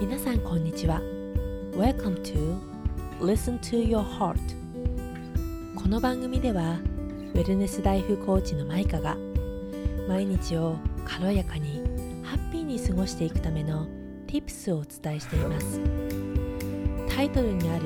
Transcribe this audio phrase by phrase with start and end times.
[0.00, 1.00] 皆さんこんにちは。
[1.72, 2.58] Welcome to
[3.20, 4.38] Listen to Your Heart
[5.76, 6.78] この番組では
[7.34, 9.16] ウェルネスライフコーチのマイカが
[10.08, 11.82] 毎日を軽やかに
[12.22, 13.86] ハッピーに過ごしていくための
[14.26, 15.80] Tips をお伝えしています。
[17.14, 17.84] タイトルにある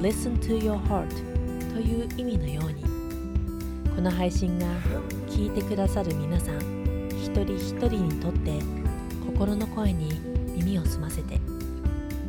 [0.00, 2.82] Listen to Your Heart という意味のように
[3.94, 4.66] この配信が
[5.28, 8.58] 聞いてくださる皆さん一人一人にとって
[9.24, 10.33] 心の声に
[10.64, 11.40] 耳を澄ませて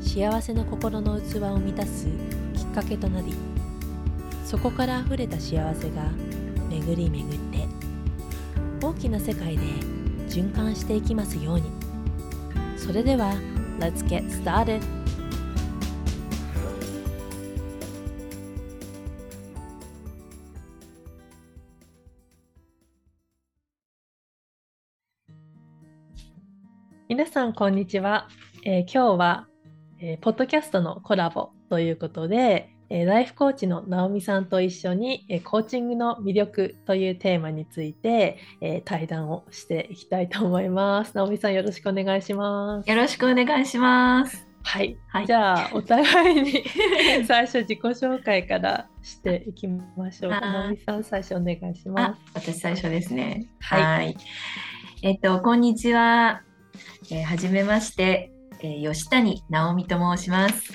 [0.02, 2.08] 幸せな心の器を満たす
[2.54, 3.34] きっかけとなり
[4.46, 6.12] そこからあふれた幸せが
[6.70, 7.68] 巡り巡って
[8.82, 9.64] 大きな世界で
[10.30, 11.72] 循環していきますように
[12.78, 13.34] それでは
[13.80, 14.95] Let's get started!
[27.16, 28.28] 皆さんこんにちは、
[28.66, 29.48] えー今日は、
[30.02, 41.16] えーポッドキャストのコラボということで、えーライフコーチの直美さんと一緒に、えーコーチングの魅力というテーマについて、えー対談をしていきたいと思います。
[41.16, 42.89] 直美さんよろしくお願いします。
[42.89, 44.45] よろしくお願いします。
[44.64, 46.64] はい、はいじゃあお互いに
[47.26, 50.32] 最初自己紹介からしていきましょう。
[50.34, 53.48] はい直美さん最初お願いしまあす。、私最初ですね。
[53.61, 54.16] はいい。
[55.02, 56.45] えっと、こんにちは。
[57.12, 58.31] えーはじめまして、
[58.62, 60.73] えー吉谷直美と申します。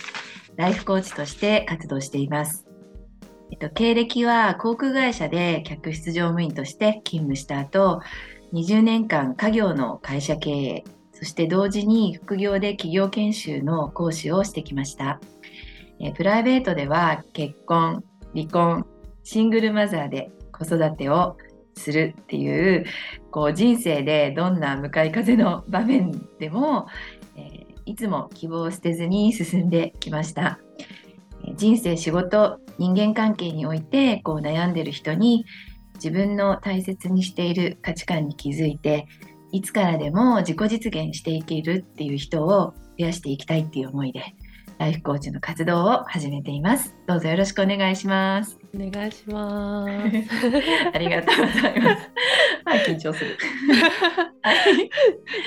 [0.56, 2.66] ライフコーチとして活動しています。
[3.50, 8.00] えっと、経歴は航空会社で客室乗務員として勤務した後、
[8.52, 15.20] 20年間家業の会社経営、そして同時に副業で企業研修の講師をしてきました。
[16.00, 18.04] えープライベートでは結婚、
[18.34, 18.86] 離婚、
[19.24, 21.36] シングルマザーで子育てを
[21.76, 22.84] するっていう
[23.30, 26.86] こう人生でどんな向かい風の場面でも、
[27.36, 30.60] えーいつも希望を捨てずに進んできました。
[31.44, 35.44] え人生、仕事、人間関係においてこう悩んでる人に
[35.94, 39.06] 自分の大切にしている価値観に気づいて
[39.52, 44.22] いつからでも自己実現していけるっていう人を増やしていきたいっていう思いで
[44.78, 46.94] ライフコーチの活動を始めています。
[47.08, 48.59] どうぞよろしくお願いします。
[48.74, 49.90] お願いします。
[50.94, 52.10] ありがとうございます。
[52.64, 53.36] はい、緊張する。
[54.42, 54.90] はい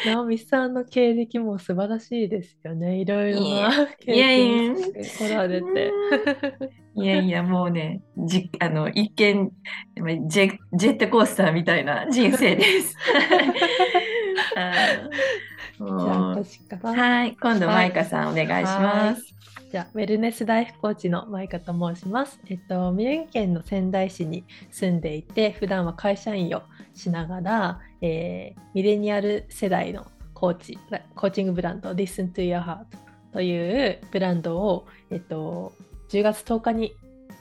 [0.06, 2.98] 直美さんの経歴も素晴らしいですよね。
[2.98, 5.92] いろいろな経いやいや験してこられて。
[6.96, 9.52] いやいや、もうね、じあの一見
[10.28, 12.96] ジェ、ジェットコースターみたいな人生です。
[15.80, 19.34] はい、今度、マイカさん、お願いします。
[19.74, 22.40] じゃウェルネスライフコーチのマイカと申します。
[22.48, 26.62] えっと宮城県の仙台市に住んでいて、普段は会社員を
[26.94, 30.78] しながら、えーミレニアル世代のコーチ、
[31.16, 32.86] コーチングブランド Listen to Your Heart
[33.32, 35.74] というブランドを、えっと、
[36.10, 36.96] 10月10日に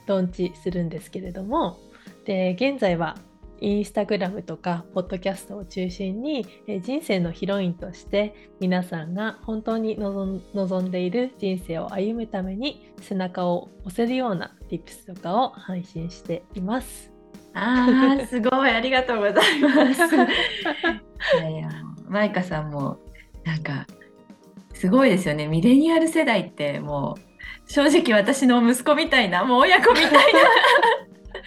[0.07, 1.77] ローンチするんですけれども、
[2.25, 3.19] で現在は
[3.63, 17.13] インスタグラムとかポッドキャストを中心にえー人生のヒロインとして皆さんが本当に望んでいる人生を歩むために背中を押せるような tips とかを配信しています。
[17.55, 20.17] ああ、 すごい、ありがとうございます。
[20.17, 20.19] い
[21.39, 21.71] やいや、
[22.09, 22.99] マイカさんも、
[23.45, 23.87] なんか、
[24.73, 25.47] すごいですよね。
[25.47, 30.19] ミレニアル世代って、もう、正直私の息子みたいな、もう親子みたいな。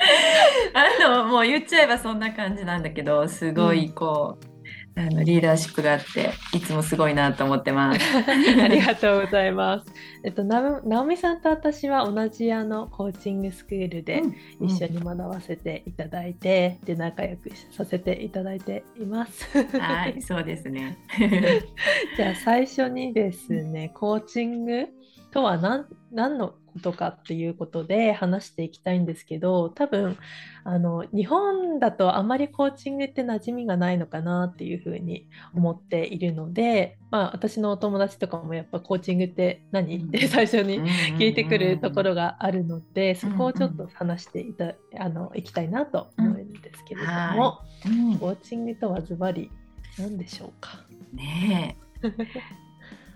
[0.74, 4.56] あの、もう言っちゃえばそんな感じなんだけど、すごい、こう、
[4.98, 8.00] あのリーダーシップがあって、いつもすごいなと思ってます。
[8.62, 9.86] ありがとうございます。
[10.24, 19.46] えっと、直美さんと私は同じあのコーチングスクールでうん一緒に学ばせていただいて、で仲良くさせていただいています。
[19.78, 20.98] はい、そうですね。
[22.16, 24.88] じゃあ最初にですね、コーチング
[25.32, 30.18] とは何何のことかっていうことで話していきたいんですけど、多分
[30.64, 39.98] あの日本だとあまりコーチングって馴染みがないのかなっていうふうに思っているので、まあ、私のお友達とかもやっぱコーチングって何？
[39.98, 40.82] って最初に
[41.18, 48.18] 聞いてくるところがあるので、そこをちょっと話していたあのいきたいなと思うんですけれども、うん。
[48.18, 49.52] コーチングとはズバリ
[49.98, 50.80] 何でしょうか？
[51.14, 51.78] ね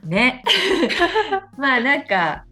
[0.06, 0.08] え。
[0.08, 0.44] ね。
[1.58, 2.46] まあなんか、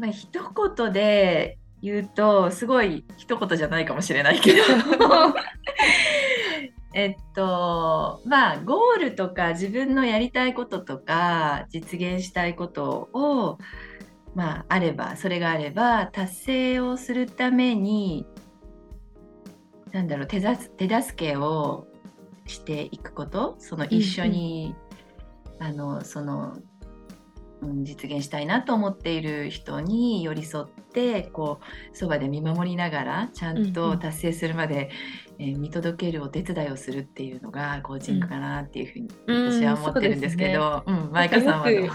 [0.00, 4.58] まあ一言で言うと、すごい一言じゃないかもしれないけど。
[6.92, 13.58] えっとまあゴールとか自分のやりたいこととか実現したいことを
[14.34, 18.26] まああればそれがあれば達成をするために
[19.92, 21.86] なんだろう手ざ手助けを
[22.46, 23.54] していくこと？
[23.58, 24.74] その一緒に、
[25.60, 26.58] あのその
[27.62, 31.60] うん、実現したいなと思っている人に寄り添ってこ
[31.92, 33.72] うそばで見守りながらちゃんうんうん。
[33.72, 34.90] と達成するまで、
[35.38, 39.52] えー見届けるお手伝いをするっていうのがコーチングかなっていうふうにうん。
[39.52, 41.92] 私は思ってるんですけど、うんマイカさんはよよ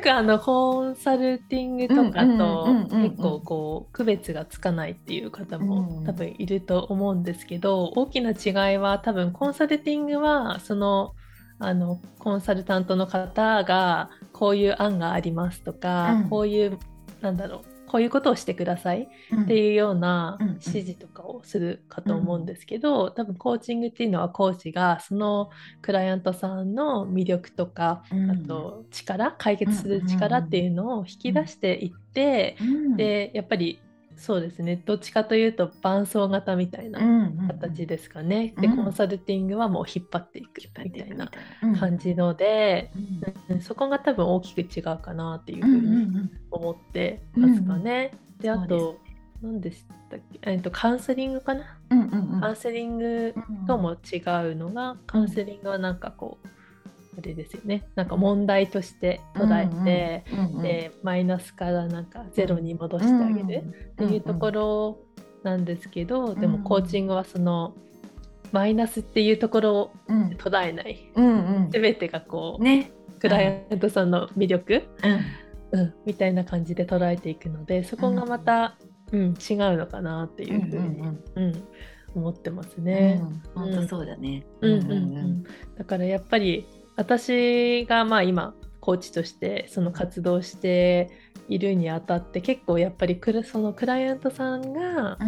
[0.00, 3.10] くあのコンサルティングとかうんうんとうんうんうん。
[3.10, 11.14] 結構こう区別がつかないっていう方うんも多分いると思うんですけど大きな違いは多分コンサルティングはその
[11.58, 16.28] あのコンサルタントの方がこういう案がありますとか、うん。
[16.28, 16.78] こういう
[17.20, 19.08] なんだろうこういうことをしてください
[19.42, 25.50] っていうような指示とかをするかと思うんですけど、多分コーチングっていうのはコーチがその
[25.82, 28.30] クライアントさんの魅力とか、うん。
[28.30, 32.96] あと力解決する力っていうのを引き出していって、うん。
[32.96, 33.80] でやっぱり
[34.16, 34.82] そうですね。
[34.84, 37.00] どっちかというと伴走型みたいな
[37.48, 38.76] 形でですかね、でうん。
[38.76, 41.30] コンサルティングはもう引っ張っていくみたいな。
[41.62, 42.90] な感じので、
[43.48, 43.56] うん。
[43.56, 48.12] うんそこが多分大きく違うかなっていううんうふうんにうん思ってますかね。
[48.40, 48.98] であそうと
[49.42, 52.40] 何でしたっけ、えっと、カウンセリングかな、うんうんうん。
[52.40, 53.34] カウンセリング
[53.66, 56.48] とも違うのが、カウンセリングはなんかこう
[57.18, 57.88] あれですよね。
[57.94, 64.98] なんか問題として捉えて、うんうんうんでマイナスからなんかゼロに戻してあげるっていうところ
[65.42, 67.74] なんですけど、でもコーチングはその
[68.52, 70.28] マイナスっていうところをうん。
[70.36, 71.10] 捉えない。
[71.14, 71.70] うんうん。
[71.70, 72.90] 全てがこう、ね。
[73.18, 74.82] クライアントさんの魅力、
[75.72, 75.80] うん。
[75.80, 78.76] うん、みたいな感じで捉えていくのでそこがまた、
[79.12, 81.00] うん違うのかなっていうふうに、
[81.36, 81.68] うん
[82.14, 83.20] 思ってますね。
[83.54, 84.46] 本当そうだね。
[84.62, 85.44] うんうんうん。
[85.76, 86.66] だからやっぱり
[86.96, 91.10] 私がまあ今コーチとしてその活動して
[91.48, 95.18] いるにあたって結構やっぱりクラそのクライアントさんが、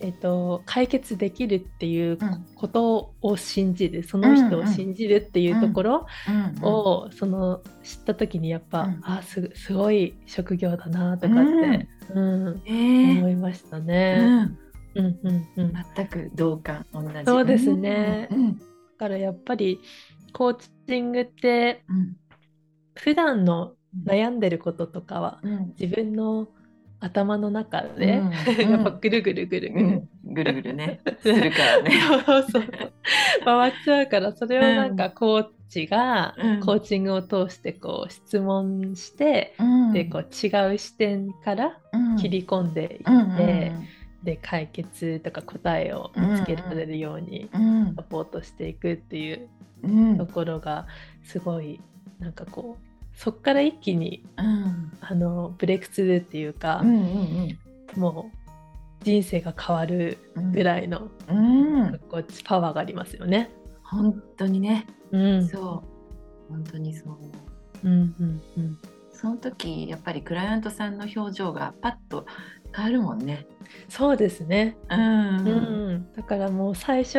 [0.00, 2.18] えっと、解決できるっていう
[2.54, 6.06] ことを信じるその人を信じるっていうところ
[6.62, 9.00] をその知った時にやっぱ、うん。
[9.02, 12.62] あすすごい職業だなとかって、うん。
[12.66, 14.48] 思いましたね。
[14.94, 15.18] うん。
[15.24, 17.08] うんうん、全く同感同じ。
[17.26, 18.28] そうですね。
[18.30, 18.58] うん。
[18.58, 18.62] だ
[18.98, 19.78] からやっぱり
[20.32, 22.16] コーチングってうん。
[22.94, 23.74] 普段の
[24.06, 25.74] 悩んでることとかはうん。
[25.78, 26.48] 自分の
[27.00, 28.70] 頭の中で、うん。
[28.70, 30.34] やっぱぐるぐるぐるぐる、うん。
[30.34, 31.00] ぐるぐるね。
[31.20, 31.90] するからね。
[32.50, 32.64] そう
[33.44, 36.60] 回っちゃうからそれをなんかコーチがうん。
[36.60, 39.54] コーチングを通してこう質問して、
[39.92, 41.78] でこう違う視点から
[42.18, 43.72] 切り込んでいって、
[44.26, 47.94] で解決とか答えを見つけられるようにうん。
[47.94, 49.48] サポートしていくっていう
[49.84, 50.18] うん。
[50.18, 50.86] ところが
[51.24, 51.80] すごい
[52.18, 54.92] なんかこうそっから一気にうん。
[55.00, 57.00] あのブレイクスルーっていうか、うんう
[57.46, 57.58] ん
[57.96, 58.36] もう
[59.04, 60.52] 人生が変わるうん。
[60.52, 61.98] ぐらいの、うん。
[62.10, 63.50] こうパワーがありますよね。
[63.84, 64.86] 本当にね。
[65.12, 65.84] うん、そ
[66.48, 66.52] う。
[66.52, 67.30] 本当にそう思う。
[67.84, 68.78] うんうんうん。
[69.12, 72.26] その時やっぱりクライアントさんの表情がパッと
[72.74, 73.46] 変わるもんね。
[73.88, 75.00] そうですね、うん。
[75.00, 75.50] う
[75.98, 76.12] ん。
[76.14, 77.18] だからもう最初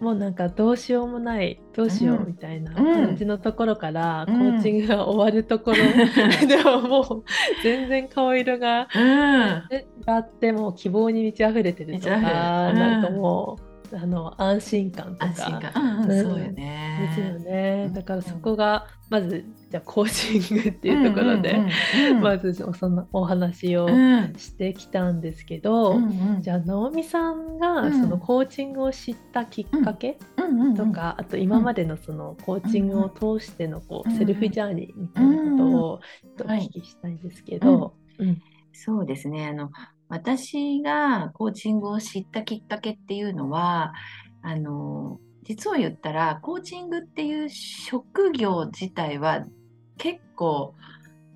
[0.00, 3.06] もうなんかどうしようもないどうしようみたいなうん。
[3.06, 4.38] 感じのところから、うん。
[4.52, 5.76] コーチングが終わるところ、
[6.46, 7.24] でももう
[7.62, 10.18] 全然顔色がうん。
[10.18, 13.58] ってもう希望に満ち溢れてるとか、うんなんかも
[13.92, 15.26] うあの安心感とか。
[15.26, 15.72] 安心感。
[15.74, 17.08] うんうんうんそうよね。
[17.08, 21.58] ですよね、うんだからそこがまずじゃあコーチングっていうところで、
[22.20, 24.34] まずそのお話をうん。
[24.36, 26.42] してきたんですけど、うんうん。
[26.42, 27.58] じゃあ直美さんうん。
[27.58, 30.18] がそのコーチングを知ったきっかけ
[30.76, 34.16] とか、あと今までのそのコーチングを通してのこううん。
[34.16, 36.00] セルフジャーニーみたいなことを
[36.40, 38.40] お聞きしたいんですけど、うん。
[38.72, 39.46] そうですね。
[39.46, 39.70] あの
[40.08, 43.94] 私がコーチングを知ったきっかけっていうのは
[44.42, 49.44] あの実を言ったらコーチングっていう職業自体は
[49.98, 50.74] 結構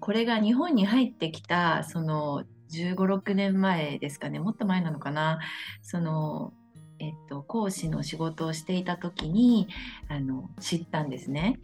[0.01, 5.41] これが日本に入ってきたその1 5 6年前ですかねもっと前なのかな
[5.83, 6.53] その、
[6.99, 9.69] えっと、講師の仕事をしていた時に
[10.09, 11.59] あの知ったんですね。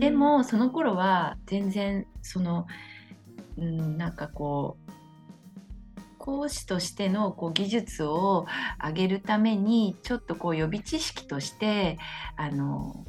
[0.00, 2.66] で、もその頃は全然その、
[3.58, 4.92] うん、なんかこう
[6.18, 8.46] 講師としてのこう技術を
[8.84, 11.98] 上げるためにちょっとこう予備知識として
[12.36, 13.04] あの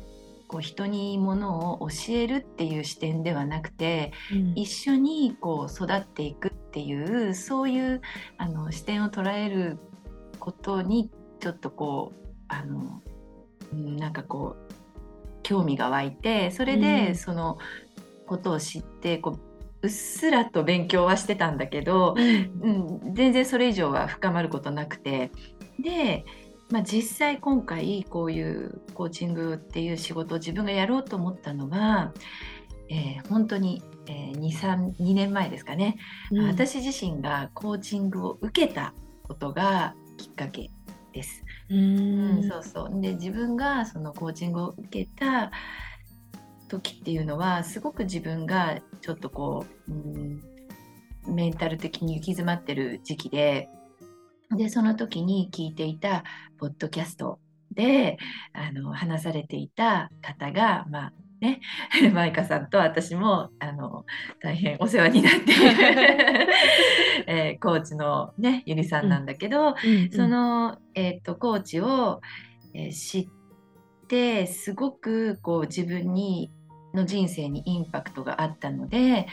[0.48, 4.54] こう人にものを教えるっていう視点ではなくてうん。
[4.56, 8.02] 一緒にこう育っていくっていうそういう
[8.38, 9.78] あの視点を捉える
[10.40, 13.02] ことにちょっとこうあの、
[13.74, 14.74] うん、なんかこう
[15.44, 17.16] 興味が湧いてそれうでん。
[17.16, 17.58] その
[18.26, 19.40] ことを知ってこう
[19.84, 23.00] うっすらと勉強はしてたんだけど、うん。
[23.04, 25.32] うん、全然それ以上は深まることなくて。
[25.80, 26.26] で、
[26.70, 32.14] まあ、実際今回こういうコーチングっていう仕事を自分がやろうと思ったのは、
[32.90, 35.98] えー本当にえー、2, 2年前ですかね、
[36.32, 36.48] うん。
[36.48, 38.94] 私自身がコーチングを受けた
[39.24, 40.72] ことがきっかけ
[41.14, 41.44] です。
[41.70, 43.02] ううんんそうそう。
[43.02, 45.52] で自分がそのコーチングを受けた
[46.70, 50.42] 時っていうのはすごく自分がちょっとこう、うん、
[51.28, 53.70] メンタル的に行き詰まってる時期で
[54.56, 56.24] でその時に聞いていた
[56.58, 57.40] ポッドキャスト
[57.72, 58.18] で
[58.54, 61.62] あの話されていた方がまあね
[62.14, 64.06] マイカさんと私もあの
[64.42, 66.48] 大変お世話になっている、
[67.28, 72.22] えーコーチのねゆりさんなんだけど、うんその、えー、とコーチを、
[72.74, 73.28] えー知っ
[74.08, 76.50] てすごくこう自分に
[76.94, 79.28] の人生にインパクトがあったので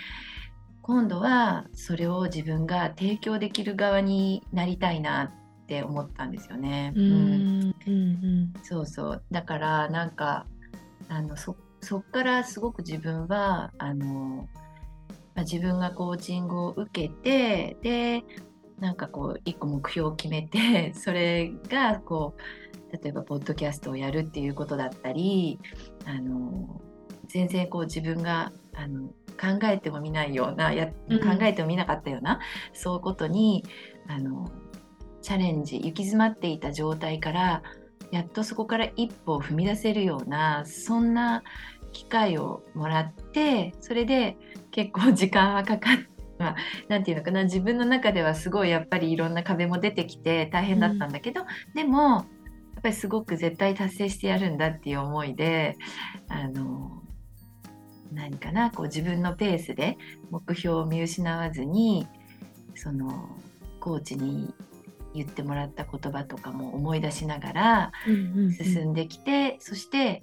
[0.86, 6.92] 今度はそれを自分が提供できる側になりたいなって思ったんですよね。
[6.94, 10.46] うんうんそうそうだからなんか
[11.08, 14.46] あのそそっからすごく自分はあの、
[15.34, 18.22] まあ、自分がコーチングを受けてで
[18.78, 22.34] なんかこう一個目標を決めて それがこ
[22.92, 25.58] う例えばポッドキャストをやるっていうことだったり
[26.04, 26.82] あの
[27.26, 29.08] 全然こう自分があの
[29.40, 32.40] 考えてもみないようなやうん考えてもみなかったような、
[32.72, 33.64] そういうことに
[34.08, 34.50] あの
[35.22, 37.62] チャレンジ行き詰まっていた状態から
[38.10, 41.42] やっとそこから一歩を踏み出せるようなそんな
[41.92, 44.36] 機会をもらってそれで
[44.70, 46.14] 結構時間はかかって。
[46.36, 46.56] まあ、
[46.88, 51.42] なんていうのかな自分の中ではすごいやっぱりいろんな壁も出てきて大変だったんだけど、
[51.76, 52.18] でもや
[52.80, 55.76] っぱりすごく絶対達成してやるんだっていう思いで
[56.28, 57.03] あの
[58.14, 59.98] 何かなこう自分のペースで
[60.30, 62.06] 目標を見失わずに
[62.74, 63.28] その
[63.80, 64.52] コーチに
[65.14, 70.22] 言ってもらった言葉とかも思い出しながらうんうん進んできて、そして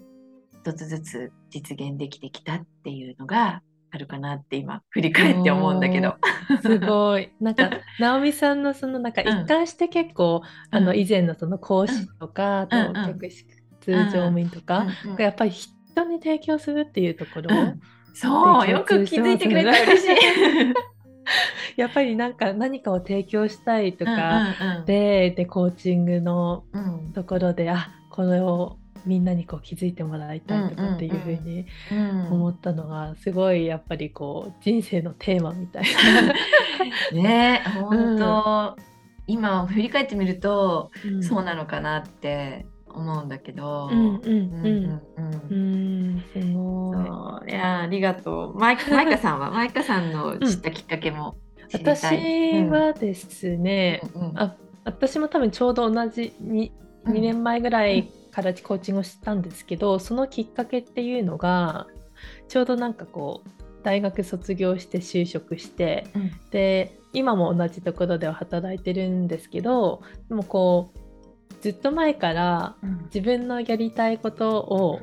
[0.62, 6.16] 一つずつ実現できてきたっていうのがあるかなって今振り返って思うんだけど。
[6.62, 7.32] すごい。
[7.42, 7.70] なんか、
[8.00, 9.44] 直美さんのその、なんかうん。
[9.44, 11.00] 一貫して結構、あの、うん。
[11.00, 13.46] 以前のその講師とか、あとうんうん客室
[13.86, 15.52] 乗務員とか、うんうんやっぱり
[15.92, 17.82] 人に提供するっていうところ、うん。
[18.14, 20.16] そうよく気づいてくれた嬉しい。
[21.78, 24.12] やっぱりなんか何かを提供したいとか、
[24.62, 24.86] うんうんうん。
[24.86, 27.14] で、で、コーチングのうん。
[27.14, 36.34] ところで、あ、これをみんなにこう気づいてもらいたいとかっていうふうにうん思ったのが、すごいやっぱりこう、人生のテーマみたいな。
[37.22, 38.76] ね本当、
[39.28, 41.24] 今振り返ってみると、うん。
[41.24, 43.90] そうなのかなって思うんだけど。
[43.92, 45.02] うんうんうんうん
[45.50, 47.52] ううんん、すごい。
[47.52, 48.58] いやありがとう。
[48.58, 49.52] マイカ マイカさんは？
[49.52, 51.36] マイカさんの知ったきっかけも。
[51.74, 52.04] 私
[52.64, 56.72] はですね、うんうんあ私も多分ちょうど同じ 2,
[57.06, 61.86] うん2年前ぐらいからコーチングをしたんですけど、そのきっかけっていうのが
[62.48, 63.50] ちょうどなんかこう
[63.84, 71.00] 大学卒業して就職してうんで今も同じところでは働いてるんですけどでもこう
[71.62, 73.02] ずっと前からうん。
[73.06, 75.00] 自分のやりたいことを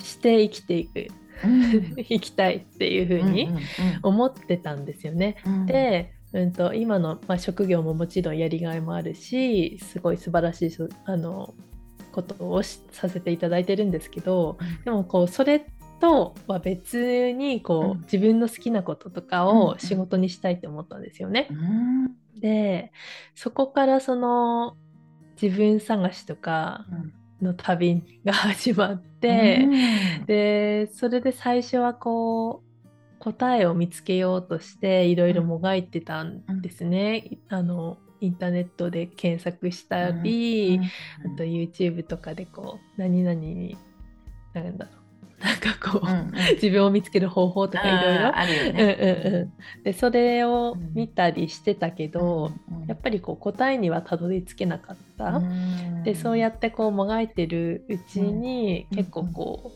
[0.00, 1.08] して生きていく
[1.44, 1.96] うん。
[2.04, 3.62] 生きたいっていう風にうんうん
[4.02, 5.36] 思ってたんですよね。
[5.46, 5.66] うん。
[5.66, 11.54] で、うん、と今の、まあ、職業ももちろんやりがいもあるしすごい素晴らしいそあの
[12.12, 15.64] ことをしさせていただいてるんですけどでもこうそれ
[16.00, 18.00] とは別にこう、うん。
[18.02, 21.48] 自分の好きなこととかうんを仕事にしたいって思ったんですよね。
[21.50, 22.40] うん。
[22.40, 22.92] で
[23.34, 24.76] そこからその
[25.44, 26.86] 自分探しとか
[27.42, 29.60] の旅が始まって。
[29.62, 37.38] うんでそれで最初はこう答えを見つけようとしていろいろもがいてたんですね。
[37.48, 43.76] あのインターネットで検索したり、あと YouTube とかでこう何々に
[44.54, 45.03] なんだろう
[45.44, 46.32] なんかこう、うんうん。
[46.54, 48.36] 自分を見つける方法とかいろいろ。
[48.36, 48.98] あるようんね。
[48.98, 49.82] うんうん。
[49.82, 55.36] でそれを見たりしてたけど、うんやっぱりこう答えにはたどり着けなかった。
[55.36, 56.02] うん。
[56.02, 58.96] でそうやってこうもがいてるうちに、うん。
[58.96, 59.72] 結構こ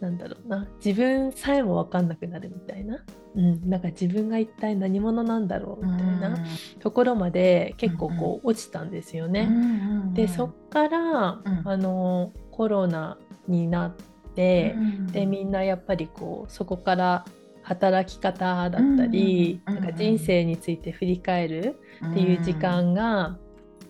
[0.00, 0.68] う、なんだろうな。
[0.84, 3.02] 自分さえも分かんなくなるみたいな、
[3.34, 6.36] うん、なんか自分が一体何者なんだろうみたいな
[6.80, 9.48] ところまで結構こう落ちたんですよね。
[10.12, 10.98] でそっから、
[11.44, 11.62] うん。
[11.64, 13.18] あのコロナ
[13.48, 14.76] になって、で
[15.26, 17.24] みんんなやっぱりこうそこから
[17.62, 19.76] 働き方だったり、うん。
[19.76, 19.92] うんなん。
[19.92, 23.36] か人生について振り返るっていう時間が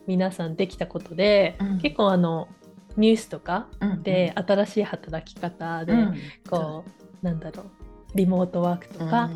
[0.06, 1.78] 皆さんできたことで、うん。
[1.80, 2.48] 結構あの
[2.96, 4.02] ニュースとかうん。
[4.02, 6.14] で新しい働き方で、うん。
[6.48, 6.84] こ
[7.22, 7.66] うなんだろう
[8.14, 9.30] リモートワークとか、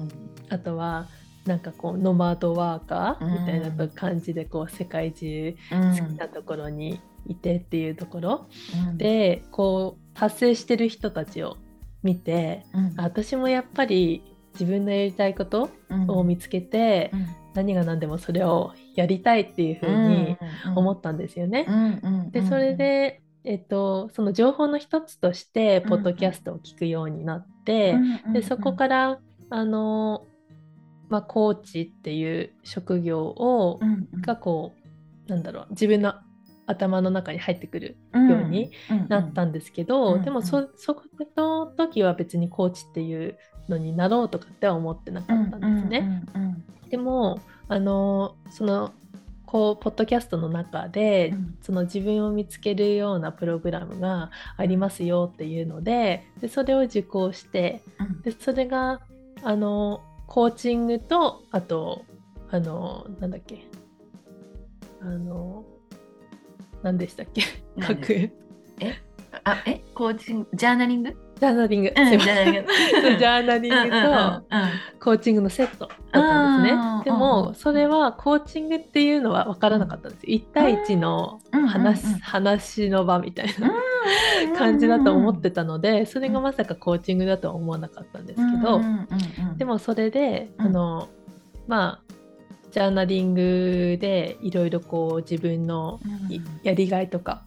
[0.49, 1.07] あとは
[1.45, 5.99] なんかこうノマドワーカーみたいな感じでこう世界中うん。
[5.99, 8.47] 好きなところにいてっていうところ、
[8.89, 8.97] うん。
[8.97, 11.57] でこう達成してる人たちを
[12.03, 13.01] 見てうん。
[13.01, 14.23] あ私もやっぱり
[14.53, 16.11] 自分のやりたいことうん。
[16.11, 17.27] を見つけて、うん。
[17.55, 20.37] 何が何でもそれをやりたいっていうふうに
[20.77, 21.67] 思ったんですよね。
[22.31, 27.97] でそれ、で、えっと、その情報の一つとしてポッドキャストを聞くようになって、
[28.33, 30.27] でそこからあの、
[31.09, 33.81] まあ、コーチっていう職業を、
[34.21, 34.75] がこ
[35.27, 36.15] うなんだろう自分の
[36.71, 38.71] 頭の中に入ってくるように
[39.09, 40.23] なったんですけど、うん。
[40.23, 40.97] でもそそ
[41.37, 43.37] の時は別にコーチっていう
[43.69, 46.23] のになろうとかっては思ってなかったんですね。
[46.89, 48.93] でもあのその
[49.47, 57.83] こうポッドキャストの中で、その自分を見つけるようなプログラムがありますよっていうのででそれを受講して
[58.23, 59.01] でそれが
[59.43, 62.05] あのコーチングとあと
[62.51, 63.67] あのなんだっけ
[65.03, 65.65] あの
[66.83, 67.43] 何でしたっけ？
[67.77, 67.89] 何？
[67.89, 68.31] 書く
[69.45, 69.81] あえ？
[69.95, 70.49] コーチング？
[70.55, 71.17] ジャーナリング？
[71.41, 72.67] ジャーナリング、ジャーナリング。
[73.01, 77.03] そうジャーナリングと、コーチングのセットだったんですね。
[77.07, 80.31] でもんそれはコーチングっていうのは分からなかったんです。
[80.31, 80.37] よ。
[80.37, 83.73] 1対1の話,、話の場みたいな
[84.59, 88.83] 感じだと思ってたのでそれがまさかコーチングだとは思わなかったんですけど、
[89.57, 90.67] でもそれで、うん。
[90.67, 91.09] あの
[91.67, 92.11] まあ
[92.71, 97.45] ジャーナリングでいろいろこう自分のいやりがいとか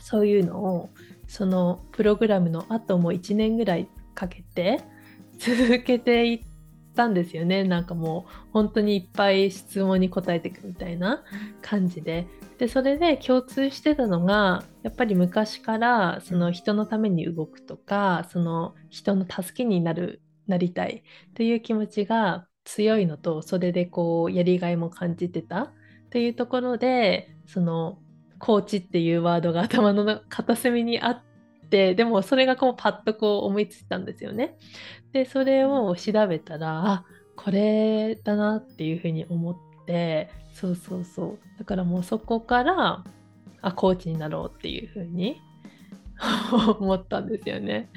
[0.00, 0.90] そういうのを
[1.26, 4.80] そのプログラムの後も1年ぐらいかけて
[5.38, 6.40] 続けていっ
[6.96, 7.62] たんですよね。
[7.62, 11.22] なんかもう本当にいっぱい質問に答えていくみたいな
[11.62, 12.26] 感じで。
[12.58, 25.72] でそれで共通してたのがやっぱり昔からその人のために動くとかその人の助けになるなりたいという気持ちが強いのとそれでこうやりがいも感じてた
[26.10, 27.98] というところでその
[28.38, 31.22] コーチっていうワードが頭の片隅にあっ
[31.70, 34.58] てでもそれがこうパッとこう思いついたんですよね。
[35.12, 37.04] でそれを調べたらあ
[37.36, 39.56] これだなっていうふうに思っ
[39.86, 43.02] てそうそうそうだからもうそこから
[43.62, 45.40] あコーチになろうっていうふうに
[46.78, 47.88] 思ったんですよね。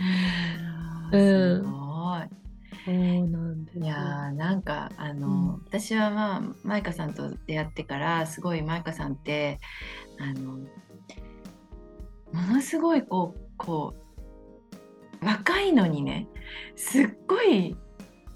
[1.11, 2.41] すごい。
[2.85, 2.95] そう
[3.27, 3.79] なんです。
[3.79, 5.53] いやーなんかあの、うん。
[5.65, 9.59] 私はまあマイカさんと出会ってからすごいマイカさんって
[10.19, 10.59] あの
[12.33, 13.93] ものすごいこうこ
[15.21, 16.27] う若いのにね
[16.75, 17.75] すっごい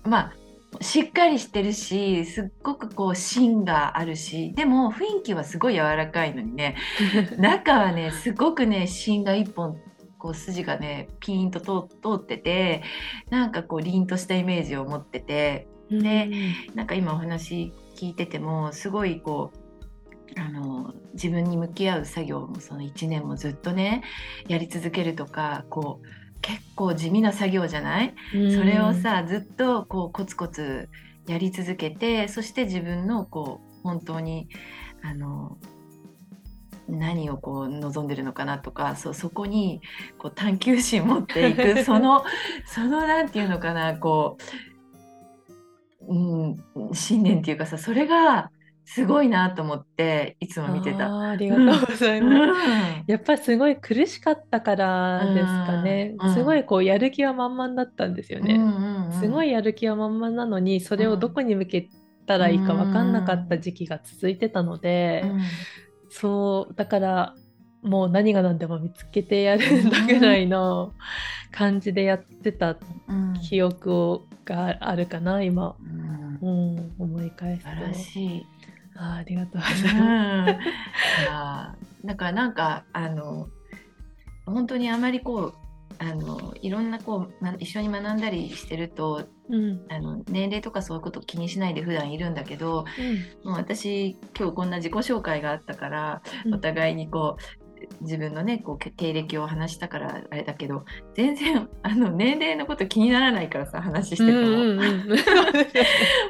[0.03, 0.33] まあ
[0.81, 6.75] しっかりしてるしすっごくこう芯があるしでも雰囲気はすごい柔らかいのにね
[7.39, 9.79] 中はねすごくね芯が一本
[10.25, 12.81] こう筋がねピーンと通通ってて
[13.29, 16.31] なんかこう凛としたイメージを持っててで
[16.73, 19.51] なんか今お話聞いててもすごいこ
[20.35, 24.03] うあの自分に向き合う作業もその1年もずっとね
[24.47, 26.07] やり続けるとかこう
[26.41, 28.51] 結構地味な作業じゃない、うん。
[28.51, 30.89] それをさずっとこうコツコツ
[31.27, 34.49] やり続けてそして自分のこう本当に
[35.03, 35.59] あの
[36.87, 39.81] 何をこう望んでるのかなとかそうそこに
[40.17, 42.23] こう探求心持っていく その
[42.65, 44.37] そのなんていうのかなこ
[46.07, 48.51] う、うん、信念っていうかさそれが
[48.87, 51.07] すごいなと思っていつも見てた。
[51.07, 52.35] あーありがとうございます。
[52.35, 52.55] うん
[53.07, 56.15] やっぱりすごい苦しかったからですかね。
[56.19, 58.59] うんすごいこうやる気は満々だったんですよね。
[59.19, 61.89] すごいやる気は満々なのにそれをどこに向け
[62.27, 65.41] たらいいか分かんなかった時期が続いてたので、うん
[66.19, 67.35] そうだから
[67.81, 70.93] もう何が何でも見つけてやるんだぐらいの。
[71.51, 72.75] 感じでやってた
[73.07, 73.33] うん。
[73.41, 75.77] 記憶をがあるかな今、
[76.41, 76.75] うん。
[76.75, 78.45] うん、思い返す素晴らとしい。
[78.97, 80.51] あーありがとうごうんざいます。
[81.21, 83.47] いやーだからなんかあの
[84.45, 85.53] 本当にあまりこう
[85.99, 89.85] あのいろんなこう、ま、一緒に学んだりしてるとうん。
[89.89, 92.85] あの年齢とかそういうこと気にしないで普段いるんだけど
[93.43, 96.55] もう私今日こんな自己紹介があったからうん。
[96.55, 97.64] お互いにこう
[98.01, 105.07] 自分のねこうけ経歴を話したからあれだけど全然あの年齢のこと気にならないからさ話してても、うんうんうん。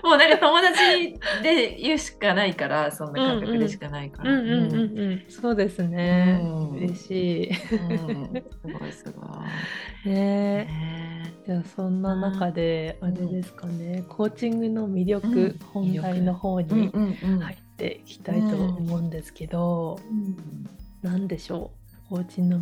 [0.03, 4.31] もうなんか友達で言うしかないからそんな感覚でしかないから。
[4.31, 4.99] うんうんうん。
[4.99, 6.39] うん、そうですね。
[6.43, 6.69] うん。
[6.77, 7.49] 嬉しい。
[7.49, 8.33] うん。
[8.33, 9.21] すごいすご
[10.05, 10.09] い。
[10.09, 15.59] ねねじゃあそんな中であれですかね、コーチングの魅力、うん。
[15.73, 17.39] 本題の方うんにうんうん。
[17.39, 20.35] 入っていきたいと思うんですけど、うん
[21.05, 21.71] 何でしょ
[22.07, 22.61] うコーチングの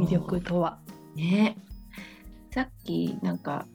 [0.00, 0.78] 魅力とは。
[1.14, 1.56] ね
[2.50, 3.66] さっきなんか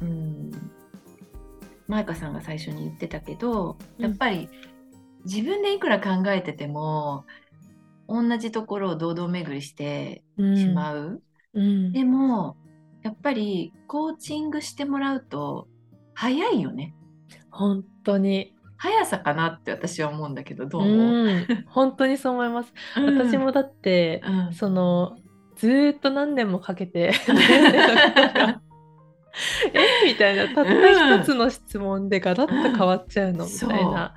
[0.00, 0.50] うん
[1.86, 4.48] マイカさんが最初に言ってたけどうんやっぱり
[5.24, 7.24] 自分でいくら考えてても
[8.08, 11.22] 同じところを堂々巡りしてしまう。
[11.52, 12.56] うんでも
[13.02, 15.68] やっぱりコーチングしてもらうと
[16.14, 16.94] 早いよね。
[17.50, 21.64] 本当に速さかなって私は思うんだけどどうう思う、ん。
[21.66, 22.72] 本当にそう思います。
[22.96, 24.54] うん私もだって、うん。
[24.54, 25.16] その
[25.56, 27.12] ずーっと何年もかけて
[29.74, 29.78] え？
[30.06, 34.14] みたいなたった一つの質問でガラッと変わっちゃうの、みたいな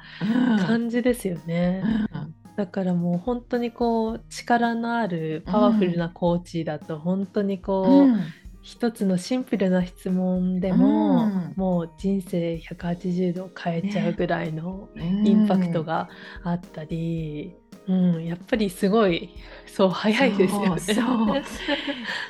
[0.51, 0.59] うん。
[0.59, 1.83] 感じですよね。
[2.13, 2.35] うん。
[2.55, 8.21] だからもう本当にこう力のあるパワフルなコーチだと本当にこう、うん
[8.61, 11.53] 一つのシンプルな質問でも、うん。
[11.55, 16.09] もう人生180度変えちゃうぐらいのうんインパクトが
[16.43, 17.55] あったり、
[17.87, 19.31] うんやっぱりすごい
[19.65, 20.79] そう早いですよね。
[20.79, 20.95] そう。
[20.95, 21.43] そう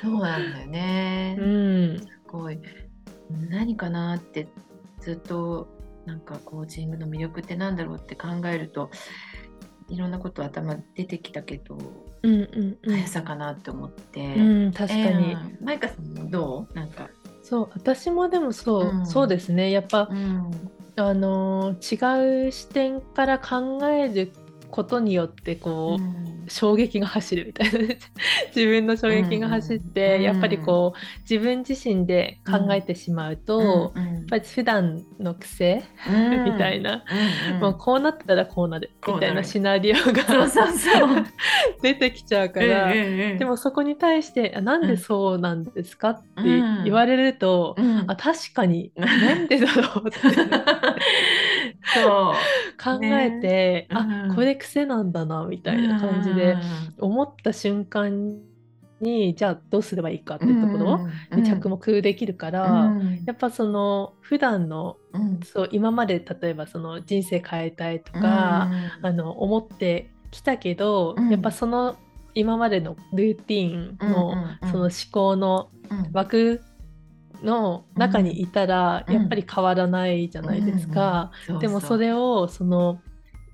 [0.02, 1.36] そうなんだよね。
[1.38, 1.98] うん。
[1.98, 2.58] すごい。
[3.50, 4.48] 何かなって
[5.00, 5.68] ずっと
[6.06, 8.90] なんかコーチングの魅力ってなんだろうって考えると
[9.92, 11.76] いろんなこと頭出てきたけど
[12.22, 12.94] うんうんうん。
[12.94, 15.02] 速さかなって思って、うん、確かに、
[15.32, 16.74] えーマイカさんもどう？
[16.74, 17.08] なんか、
[17.42, 19.06] そう私もでもそう、うん。
[19.06, 19.70] そうですね。
[19.70, 20.50] やっぱ、うん。
[20.96, 24.32] あのー違う視点から考える
[24.72, 26.22] ことによってこう、うん。
[26.48, 27.78] 衝撃が走るみたいな。
[28.54, 30.22] 自分の衝撃が走って、うん。
[30.22, 34.02] やっぱりこう自分自身で考えてしまうと、うん。
[34.02, 36.44] やっぱり普段の癖、 うん。
[36.44, 37.04] みたいな、
[37.60, 40.02] もうこうなったらこうなるみたいなシナリオが。
[41.82, 46.84] 出てきちゃうから、でもそこに対して「あなんでそうなんですか?」ってうん。
[46.84, 48.04] 言われると、うん。
[48.08, 50.18] あ確かになんでだろうって
[51.94, 52.34] そう。
[52.82, 54.34] 考えて、ねあうん。
[54.34, 56.56] これ癖なんだなみたいな感じで
[56.98, 58.38] 思った瞬間
[59.00, 62.92] にじゃあどうすればいいかっていうところに着目できるから、
[63.26, 64.96] やっぱその普段の
[65.44, 68.70] そう今まで例えばその人生変えたいとか、
[69.02, 71.30] あの思ってきたけど、うん。
[71.30, 71.96] やっぱその
[72.34, 75.68] 今までのルーティンの、うんうんうんその思考の
[76.12, 76.62] 枠
[77.42, 79.14] の中にいたら、うん。
[79.14, 81.30] やっぱり変わらないじゃないですか。
[81.60, 83.00] でもそれをその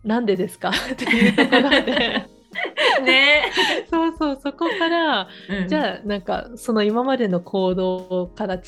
[0.05, 0.71] なんでですか？
[0.93, 2.27] っていうところで。
[3.05, 3.53] ね、
[3.91, 5.29] そうそうそこから、
[5.69, 8.59] じゃあなんかその今までの行動から違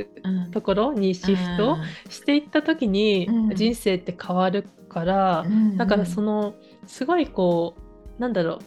[0.00, 1.76] うあところにシフト
[2.08, 3.54] していった時に、うん。
[3.54, 5.44] 人生って変わるから、
[5.76, 6.54] だからその
[6.86, 7.74] すごいこ
[8.18, 8.58] うなんだろう。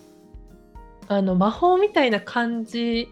[1.07, 3.09] あの魔法みたいな感じ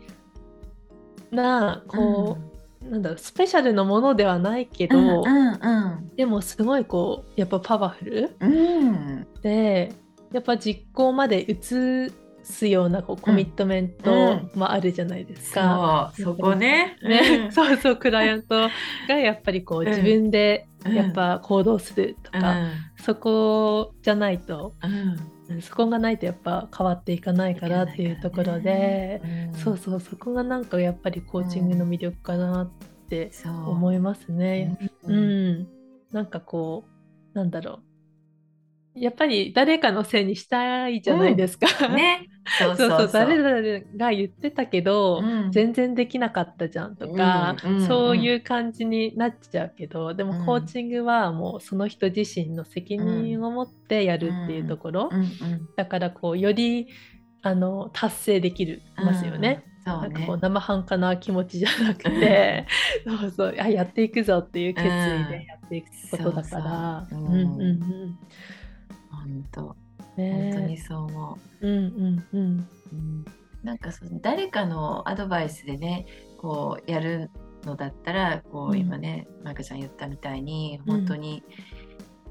[1.32, 2.49] なこう、
[2.82, 8.36] なんだろうスペシャルなものではないけど、うんうんでもすごいこうやっぱパワフル？
[8.40, 8.54] うん。
[8.54, 9.92] うんで
[10.32, 12.12] やっぱ実行まで移
[12.44, 16.12] すようなこうコミットメントもあるじゃないですか。
[16.16, 16.98] そうそこね。
[17.04, 17.52] ね、うん。
[17.52, 18.70] そうそうクライアント
[19.08, 19.88] がやっぱりこううん。
[19.88, 22.56] 自分でうんやっぱ行動するとか、
[23.04, 25.20] そこじゃないとうんうん
[25.62, 29.22] そこがないとやっぱ変わっていかないからっていうところで、
[29.64, 32.70] そうそうそこがなんかやっぱりコーチングの魅力かなっ
[33.10, 34.78] て思いますね。
[35.04, 35.52] ううん。
[35.62, 35.68] ん、
[36.12, 36.86] なんかこ
[37.34, 37.80] うなんだろ
[38.96, 39.00] う。
[39.00, 41.68] やっぱり誰かのせいにしたいじゃないですか。
[41.68, 41.90] うそう
[42.58, 45.52] そうそう誰々が言ってたけど、うん。
[45.52, 50.40] 全然できなかったじゃんとか、うんうんそういう感じになっちゃうけどでうん。
[50.40, 55.30] もコーチングはもうその人自身の責任を持ってやるっていうところ、うんうん
[55.76, 56.88] だからこうより
[57.42, 59.64] あの達成できるますよね。
[59.64, 60.10] うんそうね。
[60.10, 62.68] なんかこう生半可な気持ちじゃなくて、
[63.08, 67.08] そうそうあやっていくぞっていう決意でやっていくことだから。
[69.10, 69.76] 本当
[70.20, 71.68] ね本当にそう思う。
[71.68, 72.70] うんうんうん。
[72.92, 73.26] うん。
[73.64, 76.06] なんかその誰かのアドバイスでね
[76.38, 77.30] こうやる
[77.66, 81.44] のだったらこううん今ね、マイカちゃん言ったみたいに本当に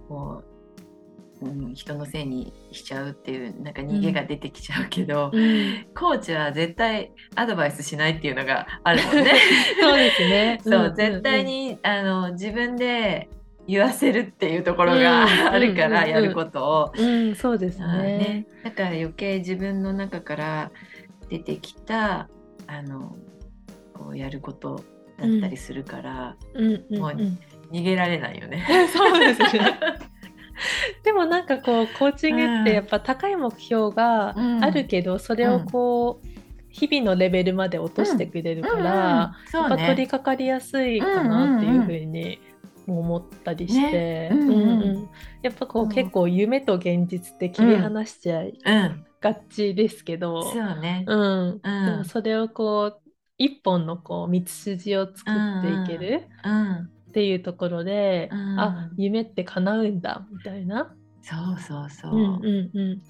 [0.08, 0.42] こ
[1.42, 5.86] う、うん、人のせいにしちゃうっていうなんか逃げが出てきちゃうけど、うん。
[5.94, 9.32] コーチは絶対アドバイスしないっていうのがあるもんね。
[9.80, 10.60] そうですね。
[10.64, 10.94] そう、んんん。
[10.94, 13.28] 絶対にあの自分で
[13.68, 16.92] 言わせるっていうところうんがあるかうんうんうんらやることを。
[16.96, 17.86] うん、そうですね。
[17.86, 20.72] ね、だから余計自分の中から
[21.28, 22.28] 出てきた
[22.66, 23.14] あの
[23.92, 24.82] こうやること
[25.18, 27.10] だったりするから、うんうんうんもう
[27.70, 28.66] 逃げられないよね。
[28.96, 29.78] そうですね。
[31.04, 36.26] でもなんかこうコーチングってやっぱ高い目標があるけど、それをこう
[36.70, 40.06] 日々のレベルまで落としてくれるから、うんうんうっぱ取りね。
[40.06, 42.40] 掛かりやすいかなっていうふうに
[42.96, 44.30] 思ったりして、ね。
[44.32, 44.50] うんうん。
[44.50, 45.08] うんうん。
[45.42, 45.88] やっぱこううん。
[45.90, 51.04] 結構夢と現実って切り離しちゃいうん、がちですけど、ね。
[51.06, 51.60] うん、うん。
[51.62, 58.60] でもそれをこう一本のこう道筋を作っていけるうん、っていうところで、うん。
[58.60, 62.14] あ夢って叶うんだみたいな、そうそうそう。
[62.14, 63.02] うんうんうん、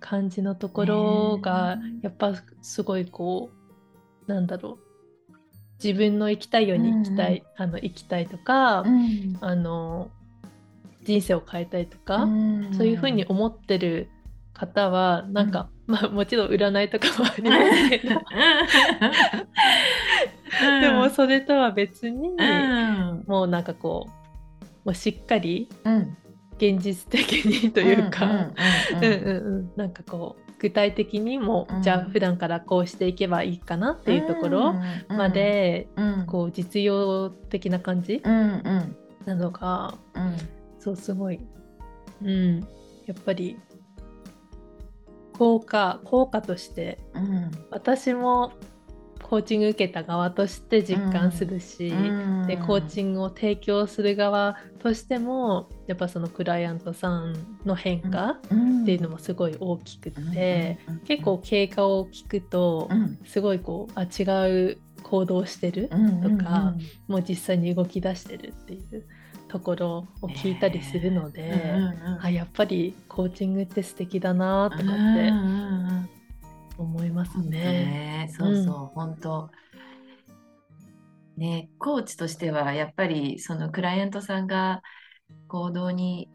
[0.00, 2.00] 感じのところがね。
[2.02, 4.85] やっぱすごいこうなんだろう
[5.82, 9.36] 自分の生きたいように生きたい、あの生きたいとか、うん。
[9.40, 10.10] あの
[11.04, 12.74] 人生を変えたいとか、うん。
[12.74, 14.08] そういうふうに思ってる
[14.54, 18.08] 方はなんか、まあもちろん占いとかもありますけど、
[20.80, 23.24] でもそれとは別に、うん。
[23.26, 26.16] もうなんかこうもうしっかりうん。
[26.58, 28.30] 現実的にというか、うん。
[28.30, 29.72] うんうんうん。
[29.76, 31.82] なんかこう具体的にも、うん。
[31.82, 34.74] じゃあ普段からこうしていけばいいかなっていうところ
[35.08, 36.26] まで、うん。
[36.26, 40.36] こう実用的な感じなのがうん。
[40.78, 41.40] そうすごい、
[42.22, 42.60] うん、
[43.06, 43.58] やっぱり
[45.32, 47.50] 効果効果としてうん。
[47.70, 48.52] 私も
[49.28, 52.46] コーチング受けた側として実感するし、うん。
[52.46, 57.34] でコーチングを提供する側としてもやっぱそのクライアントさん
[57.64, 63.18] の変化っていうのもすごい大きくて、結構経過を聞くとうん。
[63.26, 64.22] すごいこうあ違
[64.72, 66.74] う行動をしてる、うんとか
[67.08, 69.04] もう実際に動き出してるっていう
[69.48, 71.74] ところを聞いたりするので、
[72.20, 75.32] あやっぱりコーチングって素敵だなとかって
[76.78, 78.26] 思いますね。
[78.26, 78.28] ね。
[78.36, 79.50] そうそう、本当。
[81.36, 84.82] ねコーチとしてはやっぱりそのクライアントさんが
[85.48, 86.28] 行動に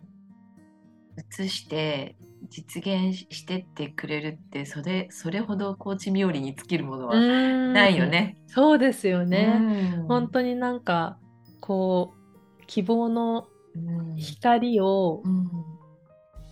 [1.39, 2.15] 移して
[2.49, 7.73] 実現してってくれるってそれそれほどコーチ冥利に尽きるものはうん。
[7.73, 8.37] ないよね。
[8.47, 9.63] そうですよね。
[9.65, 10.07] うん。
[10.07, 11.17] 本当になんか
[11.59, 12.13] こ
[12.59, 14.15] う希望のうん。
[14.17, 15.70] 光をうん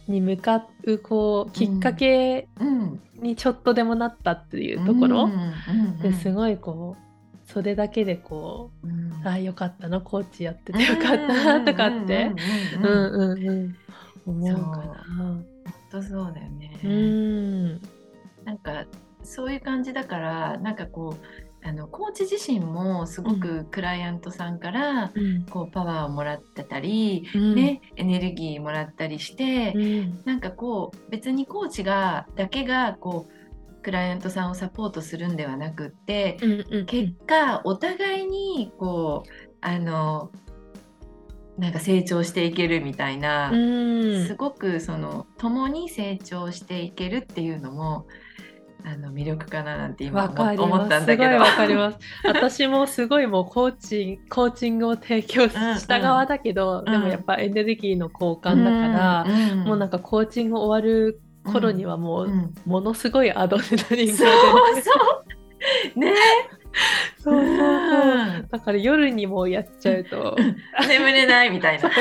[0.10, 3.02] に向かうこうきっかけうん。
[3.22, 5.30] にちょっとでもなったっていうところ
[6.02, 8.92] ですごいこうそれだけでこうん。
[8.92, 12.32] うああよかったなコーチやっててよかったなとかって。
[14.26, 15.06] 思うかな。
[15.18, 15.46] 本
[15.92, 16.80] 当そうだよね。
[16.84, 17.82] うん。
[18.46, 18.86] なんか
[19.24, 25.46] そういう感じだからなんかこうあのコーチ自身もすごくクライアントさんからうん。
[25.46, 27.56] こうパワーをもらってたり、うん。
[27.56, 30.22] ね、エネルギーもらったりして、うん。
[30.26, 36.86] なんかこう別にコーチがだけがこうクライアントさんをサポートするんではなくって、うんうん。
[36.88, 39.30] 結果お互いにこう
[39.62, 40.32] あの
[41.60, 44.26] なんか成長していけるみたいな、うん。
[44.26, 48.08] すごくその共に成長していけるっていうのも
[48.86, 50.34] あの魅力かななんて今思。
[50.34, 51.24] ったんだけど。
[51.24, 51.98] すごいわかります。
[52.24, 64.26] 私もすごいもうコーチコーチングを提供した側だけど、んでもやっぱエネルギーの交換だから、うんもうなんかコーチング終わる頃にはもう、うんものすごいアドレナリンが
[64.76, 64.82] 出
[65.94, 66.14] てね
[67.22, 67.58] そうそうそう。
[67.58, 67.60] う
[68.44, 68.48] ん。
[68.50, 70.36] だから夜にもうやっちゃうと。
[70.88, 71.90] 眠れないみたいな。
[71.90, 71.96] 興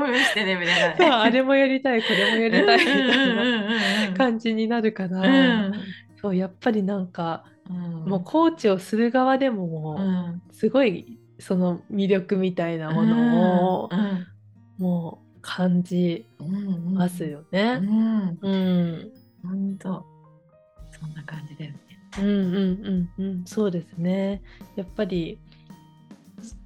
[0.00, 0.96] 奮して眠れない。
[0.96, 3.62] そうあれもやりたいこれもやりたいみたいな
[4.10, 5.26] な感じになるから、う
[5.70, 5.74] ん。
[6.20, 7.76] そうやっぱりなんかうん。
[8.10, 10.42] もうコーチをする側でももう、うん。
[10.52, 14.26] すごいその魅力みたいなものをうん。
[14.78, 17.78] もう感じうんますようね。
[17.78, 18.38] ん。
[18.40, 20.04] うん、本当。
[20.90, 21.78] そんな感じだよね。
[22.20, 24.42] うん、うんうんうんそうですね。
[24.76, 25.38] やっぱり、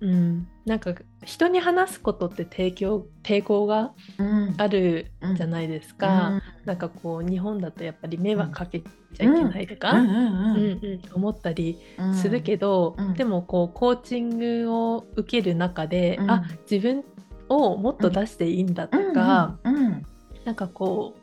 [0.00, 4.54] うん、なんか人に話すことって抵抗抵抗がうん。
[4.56, 6.40] あるじゃないですか。
[6.64, 10.56] なんかこう日本だとやっぱり迷惑かけちゃいけないとか、うんうんうん。
[10.56, 12.14] うん思ったりうん。
[12.14, 13.14] するけど、うん。
[13.14, 16.30] でもこうコーチングを受ける中で、うん。
[16.30, 17.04] あ自分
[17.48, 19.76] をもっと出していいんだとか、うん。
[19.76, 20.06] うん。
[20.44, 21.14] なんかこ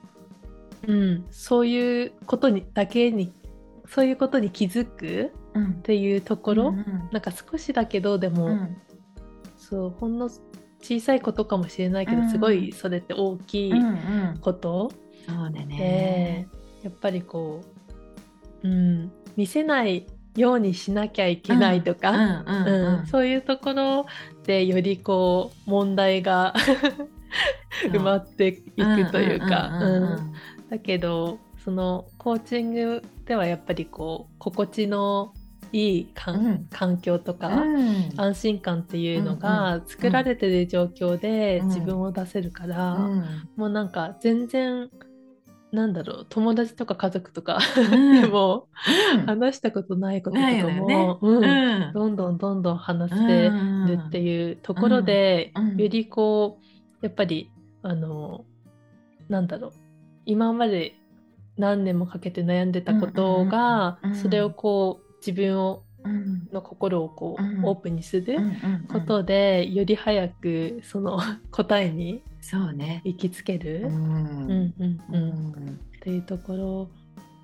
[0.88, 3.32] う、うん、そういうことにだけに
[3.88, 5.66] そういうことに気づくうん。
[5.72, 8.78] っていうところ、うんなんか少しだけどでも、うん。
[9.58, 10.30] そうほんの
[10.82, 12.30] 小さいことかもしれないけど、うん。
[12.30, 13.92] すごいそれって大きいうんう
[14.34, 14.40] ん。
[14.42, 14.92] こと。
[15.28, 16.48] そうだで、ね。
[16.84, 17.62] やっぱりこ
[18.64, 23.08] う、うん、見せないようにしなきゃいけないとか、うんうんうんうん。
[23.08, 24.06] そういうところ
[24.44, 26.54] でよりこう問題が
[27.92, 30.04] 埋まっていくというかうんうんうん。
[30.04, 30.34] うん。
[30.70, 35.34] だけどそのコーチングではやっぱりこう心地の
[35.72, 36.68] いいかんうん。
[36.70, 38.14] 環境とか、うん。
[38.16, 41.68] 安心感っていうのうんが作られてる状況でうん。
[41.68, 43.24] 自分を出せるから、うん。
[43.56, 44.90] もうなんか全然
[45.72, 47.60] なんだろう友達とか家族とか、
[47.92, 48.22] うん。
[48.22, 48.68] で も
[49.16, 49.26] うん。
[49.26, 51.92] 話したことないこととかも、よね。
[51.94, 56.66] どんどんどんどん話してるっていうところで、よりこう
[57.02, 58.46] やっぱりあの
[59.28, 59.72] なんだろう
[60.26, 60.96] 今まで
[61.58, 65.84] 何年もかけて悩んでたことが、それをこう自分を
[66.52, 68.38] の心をこう、うんオープンにする
[68.92, 71.20] ことで、より早くその
[71.52, 73.02] 答えにそうね。
[73.06, 73.90] 行きつける、っ
[76.02, 76.90] ていうところ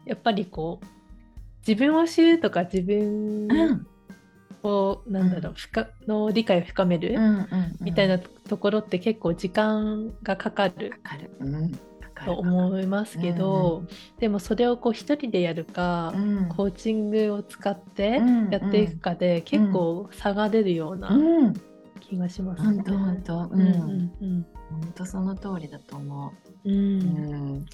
[0.06, 0.86] やっぱりこう
[1.68, 3.88] 自分を知るとか自分うん
[4.64, 7.18] を、なんだろう深の理解を深める、
[7.80, 11.32] みたいなところって結構時間がかかるわかる。
[11.40, 11.72] うん。
[12.26, 12.40] とる。
[12.40, 13.84] 思いますけど、
[14.20, 21.54] でもそれをこう一人でやるか、うんコーチングを使ってうんやっていくかで結構差が出るようなうん。
[22.00, 23.38] 気がします本当本当。
[23.44, 23.50] う。
[23.54, 26.34] うんんうん本当その通りだと思
[26.66, 26.78] うんうう。
[26.78, 27.66] んうん。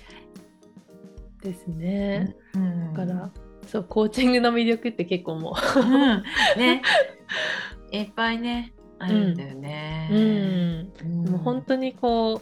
[1.41, 2.35] ですね。
[2.53, 3.31] うんだから
[3.67, 6.23] そうコーチングの魅力って結構もうん
[6.57, 6.81] ね。
[7.91, 10.09] いっぱいね、あるんだよね。
[10.11, 12.41] う、うん、うんでも本当にこう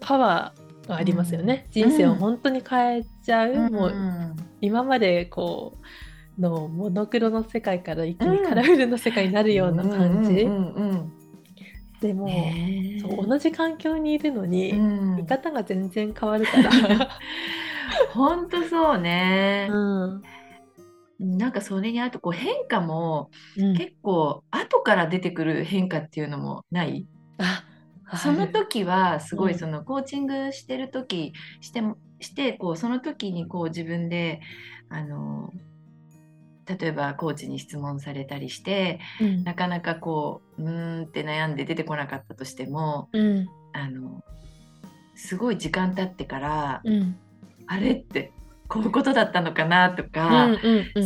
[0.00, 1.72] パワーがありますよね、うん。
[1.72, 3.72] 人生を本当に変えちゃう、うん。
[3.72, 3.92] もう
[4.60, 5.78] 今までこ
[6.38, 10.48] うのモノクロの世界から一気にカラフルの世界になるような感じ、
[12.00, 12.28] でも、
[13.00, 15.16] そう同じ環境にいるのに、うん。
[15.16, 17.08] 見方が全然変わるから、
[18.12, 19.68] 本当そうね。
[19.70, 20.22] うん。
[21.20, 23.76] なんかそれにあとこう変化もうん。
[23.76, 27.06] 結構後から出てくる変化っていうのもない？
[27.38, 27.64] あ
[28.16, 29.50] その時はすごうん。
[29.52, 34.40] いそのコーチングしてる時してもしてこうその時にこう自分で
[34.88, 35.52] あの
[36.66, 39.44] 例えばコーチに質問されたりしてうん。
[39.44, 43.48] なかなかこううーんって悩んで出てこなかったとしてもうん。
[43.72, 44.22] あの
[45.16, 47.16] すごい時間経ってからうん。
[47.66, 48.32] あれって
[48.68, 50.48] こういうことだったのかなとうか、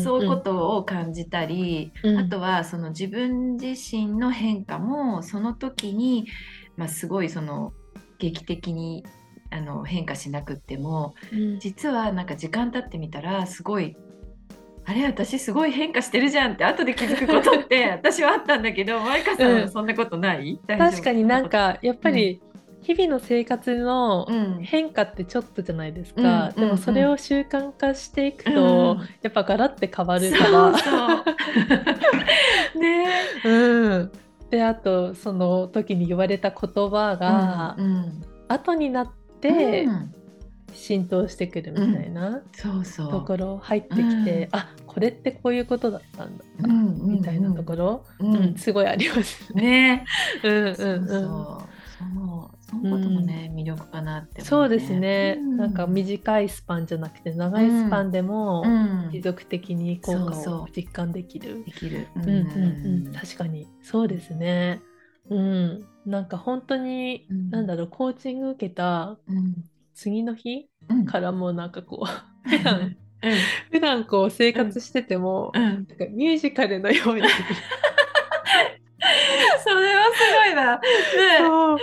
[0.03, 2.19] そういうことを感じたり、うん。
[2.19, 6.27] あとはその自分自身の変化もその時に、
[6.79, 7.73] まあ、すごいその
[8.19, 9.05] 劇的に
[9.51, 11.59] あの変化しなくってもうん。
[11.59, 13.97] 実はなんか時間経ってみたらすごい
[14.87, 20.91] あれ私すごい変化してるじゃんって後で気づくことって 私はあったんだけどマイカさんそんなことない、大丈夫？
[20.93, 22.41] 確かになんかやっぱり
[22.81, 24.59] 日々の生活のうん。
[24.63, 29.09] 変化ってちょっとじゃないですか、うんでもそれを習慣化していくと、うん。
[29.21, 30.79] やっぱガラッて変わるかそうら。
[30.79, 31.15] そ
[32.77, 32.79] う。
[32.81, 33.07] ね。
[33.45, 34.13] うん、
[34.51, 40.15] であとその時に言われた言葉が、うん後になっうてん
[40.73, 42.43] 浸透してくるみたいな
[43.11, 44.59] ところ入ってきて、うん。
[44.59, 48.37] あこれってこういうことだったんだ、うんみたいなところ、うん。
[48.37, 48.55] うん。
[48.57, 49.63] すごいありますね。
[49.63, 50.05] ね。
[50.43, 51.09] うんうんうん。
[51.09, 55.57] そうそういうこともね、魅力かなって思そうですね、うん。
[55.57, 59.11] なんか短いスパンじゃなくて長いスパンでもうん。
[59.11, 61.65] 持続的に効果を実感できる。
[61.65, 62.09] できる。
[62.17, 64.83] うんうんうん、確かにそうですね。
[65.31, 67.51] うん、なんか本当に、うん。
[67.51, 69.55] なんだろうコーチング受けたうん。
[69.95, 71.07] 次の日うん。
[71.07, 72.97] からもうなんかこう普段うん。
[73.73, 75.63] 普段こう生活してても、うん。
[75.63, 77.23] なんかミュージカルのように
[79.65, 80.81] それはすごいな。
[81.39, 81.49] そう。
[81.71, 81.79] もう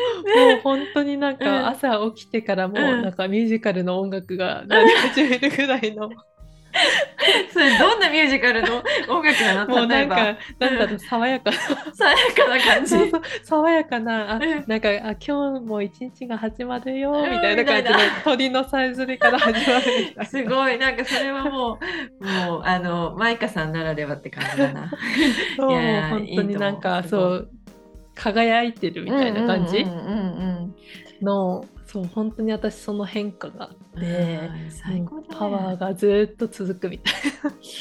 [0.63, 1.37] 本当になんうん。
[1.37, 3.01] か朝起きてからもうん。
[3.01, 6.09] なんかミュージカルの音楽が鳴り始めるぐらいの。
[7.53, 10.15] それどんなミュージカルの 音楽なもうの例えば。
[10.17, 11.57] なんかなんだろう爽やかな。
[11.93, 12.95] 爽やかな感じ。
[13.43, 14.63] 爽やかなあうん。
[14.67, 17.93] なんかあ今日も一日が始まるようんみたいな感じで
[18.25, 20.25] 鳥のさえずりから始まるみたいな。
[20.25, 20.77] すごい。
[20.77, 21.79] なんかそれはも
[22.19, 24.91] うもうあのマイカさんならではって感じだな。
[25.55, 27.49] そう本当になんかそう
[28.15, 30.75] 輝いてるみたいな感じうんうんうんうん
[31.21, 34.71] のそう本当に私その変化があうんってね
[35.31, 37.17] パワーがずっと続くみたいい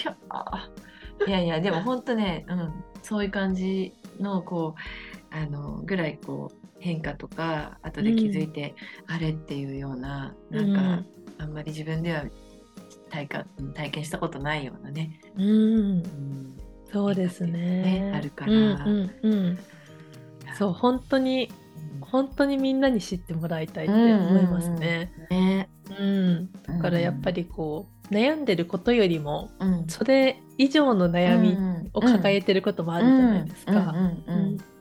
[0.05, 8.75] やーいやいやでも本当ね、うん、そういう感じのこうあのぐらいこう変化とか後で気づいて、
[9.07, 10.63] あれっていうようなな。
[10.63, 11.05] なんか、
[11.39, 12.25] あんまり自分では
[13.09, 16.61] 体感体験したことないようなね、うん、うんうん、
[16.93, 17.53] そうですね。
[17.53, 18.53] ねあるから。
[18.53, 19.59] うんうんうん、
[20.59, 21.51] そう本当に
[22.01, 25.13] 本当にみんなに知ってもらいたいって思いますね。
[25.31, 25.69] ね。
[25.99, 29.85] うん、だからやっぱりこう悩んでることよりもうん。
[29.89, 31.57] それ以上の悩み
[31.93, 33.95] を抱えてることもあるじゃないですか。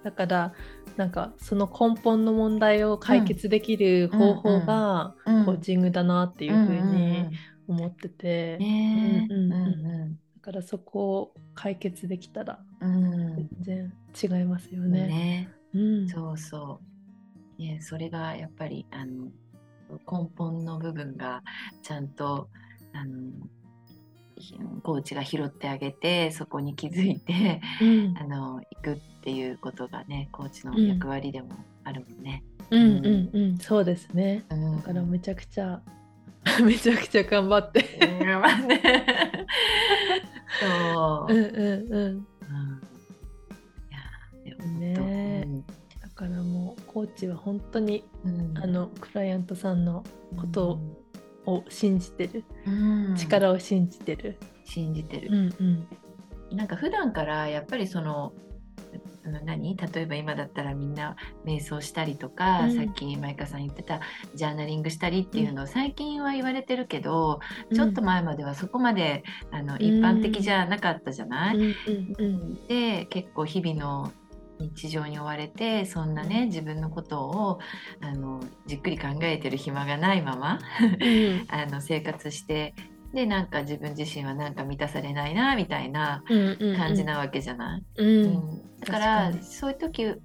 [0.04, 0.54] だから
[0.98, 7.32] なんかその根本の問題を解決できる方法がうんコーチングだなっていうふうにうん
[7.66, 13.50] 思ってて、だからそこを解決できたらうん。
[13.62, 15.08] 全然違いますようんね。
[15.08, 16.80] ねうん、そうそ
[17.60, 17.62] う。
[17.62, 19.28] ね、それがやっぱりあの
[19.90, 21.44] 根本の部分が
[21.82, 22.50] ちゃんと
[22.94, 23.32] あの
[24.38, 31.50] ひコーチが拾ってあげてそこに気づいてうんあの行くっていうことがねコーチの役割でも
[31.84, 32.44] あるもんね。
[32.72, 34.46] うんうんうんそうですね。
[34.50, 35.82] うん、だからめちゃくちゃ
[36.64, 37.86] めちゃくちゃ頑張って。
[38.20, 38.82] うんまあね
[40.60, 41.34] そうう。
[41.34, 42.28] んうんうん
[44.66, 45.66] ね本
[46.02, 48.58] だからもうコーチは本当に当うん。
[48.58, 50.04] あのクライアントさんの
[50.38, 50.80] ことを
[51.46, 52.70] を信じてる、う
[53.12, 53.16] ん。
[53.18, 54.38] 力を信じてる。
[54.64, 55.28] 信じてる。
[55.30, 55.86] うん
[56.52, 56.58] うん。
[56.58, 58.32] なんか普段からやっぱりその
[59.44, 59.76] 何？
[59.76, 62.76] 例えば今だったらみんな瞑想したりとか、うん。
[62.78, 64.00] さっきマイカさん言ってた
[64.36, 67.42] ジャーナリングしたりっていうのを最近は言われてるけど、
[67.74, 72.68] ちょっと前まではそこまであの一般的じゃなかったじゃない、うんうんうん。
[72.68, 74.14] で結構日々の
[74.64, 77.60] 日常に追われてそんなね自分のことを
[78.02, 80.60] あのじっくり考えてる暇がないまま
[81.00, 81.46] うん。
[81.50, 82.74] あの生活して
[83.14, 88.08] でなんか自分自身はなんか満たされないなみたいなうんうん感じなわけじゃない、うん。
[88.08, 88.80] うん。
[88.80, 89.44] だから確かに。
[89.44, 90.16] そういう時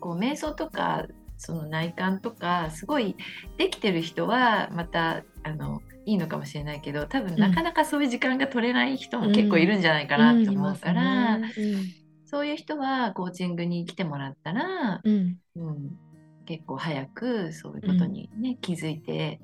[0.00, 1.06] こう瞑想とか
[1.38, 3.16] その内観とかすごい
[3.58, 11.52] できてる人はまたあのいいのかもしれないけど多分なかなかそういう時間が取れない人も結構いるんじゃないかなと思うから、うんね
[12.26, 15.38] そういう人はコーチングに来てもらったら、うん。
[15.56, 15.98] うん、
[16.44, 19.40] 結構早くそういうことに、ね気づいて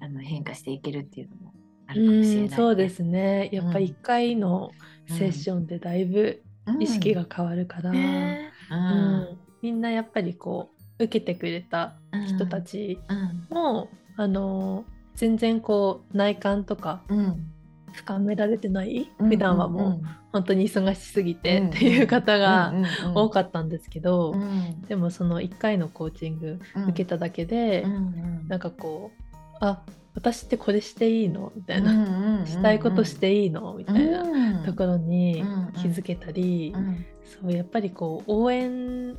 [0.00, 1.52] あの変化していけるっていうのも
[1.86, 3.50] あるかもしれない、うんそうで、すね。
[3.52, 3.84] やっぱうん。
[3.84, 4.72] 1回の
[5.06, 6.42] セッションでだいぶ
[6.80, 7.96] 意識が変わるから、うん。
[7.96, 8.52] ね。
[8.70, 9.20] ううん。
[9.22, 11.94] んみんなやっぱりこう受けてくれた
[12.26, 13.46] 人たちうん。
[13.54, 17.51] も、あの全然こう内観とかうん
[17.92, 22.72] 深められてない、うん普段はもう本当に忙しすぎてっていう方が
[23.14, 24.82] 多かったんですけど、うん。
[24.82, 29.82] でもその1回のコーチング受けただけで、うんなんかこうあ
[30.14, 31.52] 私ってこれしていいの？
[31.56, 33.74] みたいな、したいことしていいの？
[33.74, 34.64] みたいなうん。
[34.64, 35.72] ところにうん。
[35.72, 37.04] 気づけたり、うん。
[37.24, 39.16] そうやっぱりこう応援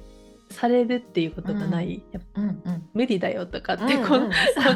[0.54, 2.04] されるっていうことがない、
[2.36, 2.44] うん。
[2.44, 4.08] うん無理だよとかって、うんうん。
[4.08, 4.30] こん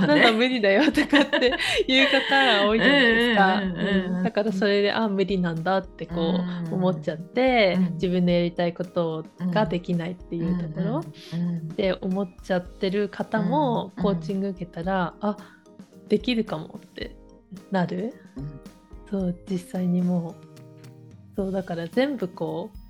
[0.08, 1.54] なの無理だよとかって
[1.88, 3.58] いう方が多いじゃないですか。
[3.58, 4.24] うんうんうんうんうん。
[4.24, 11.04] だからそれであ無理なんだってこうんう思っちゃって、うん自分のやりたいことができないっていうところ。
[11.34, 14.04] うんで思っちゃってる方もうん。
[14.04, 15.38] コーチング受けたら、あ
[16.10, 17.16] できるかもって
[17.72, 18.14] なる。
[18.36, 18.60] うん。
[19.10, 20.48] そう実際にもう。
[21.36, 22.87] そうだから全部こう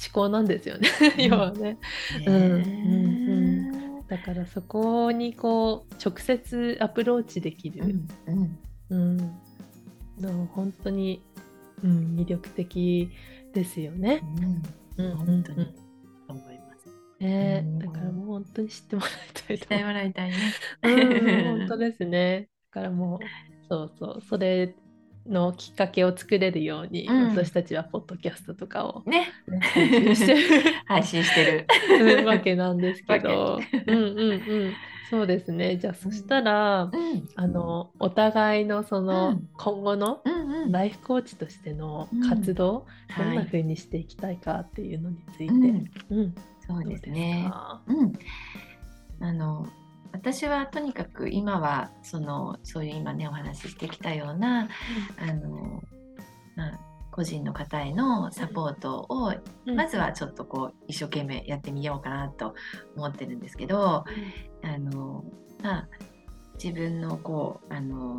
[0.00, 0.88] 思考なんですよね。
[1.18, 1.24] うん。
[1.24, 1.78] 要はね。
[2.26, 7.82] うんねだからそこにこう直接アプローチできる、
[8.28, 8.56] うん
[8.90, 9.18] うん。
[9.18, 9.40] うん。
[10.20, 11.22] の本当に、
[11.82, 13.10] うん、魅力的
[13.54, 14.22] ですよね。
[14.98, 15.06] うん。
[15.06, 15.58] うん本当に。
[15.58, 15.82] うん
[16.28, 16.88] 思います。
[17.20, 17.62] ね。
[17.64, 17.78] うん。
[17.78, 20.36] だからもう本当に知ってもらいたいとして思うもらいたいね。
[20.82, 22.48] うん本当ですね。
[22.72, 23.18] だからもう
[23.68, 24.22] そうそう。
[24.28, 24.74] それ
[25.26, 27.28] のきっかけを作れるように、うん。
[27.30, 29.28] 私たちはポッドキャストとかを、ね。
[29.48, 29.60] ね、
[30.86, 31.66] 配信してる。
[32.22, 32.26] る。
[32.26, 34.34] わけなんですけど、うんうんう
[34.68, 34.72] ん、
[35.10, 35.76] そうですね。
[35.76, 37.28] じゃあそしたら、うん。
[37.36, 39.48] あのお互いのその、うん。
[39.56, 40.22] 今後の
[40.70, 42.28] ライフコーチとしてのうん。
[42.28, 45.90] 活動、どんなはい風にしていきたいかっていうのについて、うん。
[46.10, 46.34] うん、
[46.66, 47.46] そうどですね。
[47.48, 47.80] か？
[47.86, 48.12] うん、
[49.20, 49.66] あの
[50.12, 54.68] 私はとにかく今はそのそういう今ねお話ししてきたような
[55.18, 55.82] あの、
[56.54, 59.32] まあ、個人の方へのサポートを、
[59.66, 59.76] うん。
[59.76, 62.54] まずはちょっとこう一生懸命やってみようかなと
[62.96, 64.04] 思ってるんですけど
[64.62, 65.24] あの、
[65.62, 65.88] まあ、
[66.62, 68.16] 自分のこうあの、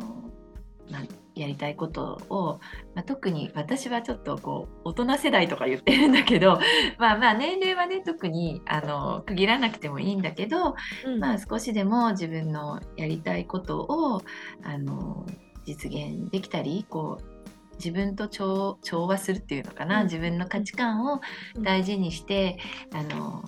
[0.90, 1.02] まあ、
[1.34, 2.60] やりたいことを、
[2.94, 6.60] まあ、特に私はちょっとこう大人世代とか言ってるんだけど
[6.98, 11.18] まあまあ年齢はね特にあの区切らなくてもいいんだけど、うん。
[11.18, 14.22] まあ、少しでも自分のやりたいことを
[14.62, 15.26] あの
[15.64, 20.04] 実現できたりこう自分と調調和するっていうのかな、うん。
[20.04, 21.20] 自分の価値観を
[21.58, 22.58] 大事にして、
[22.92, 23.44] あの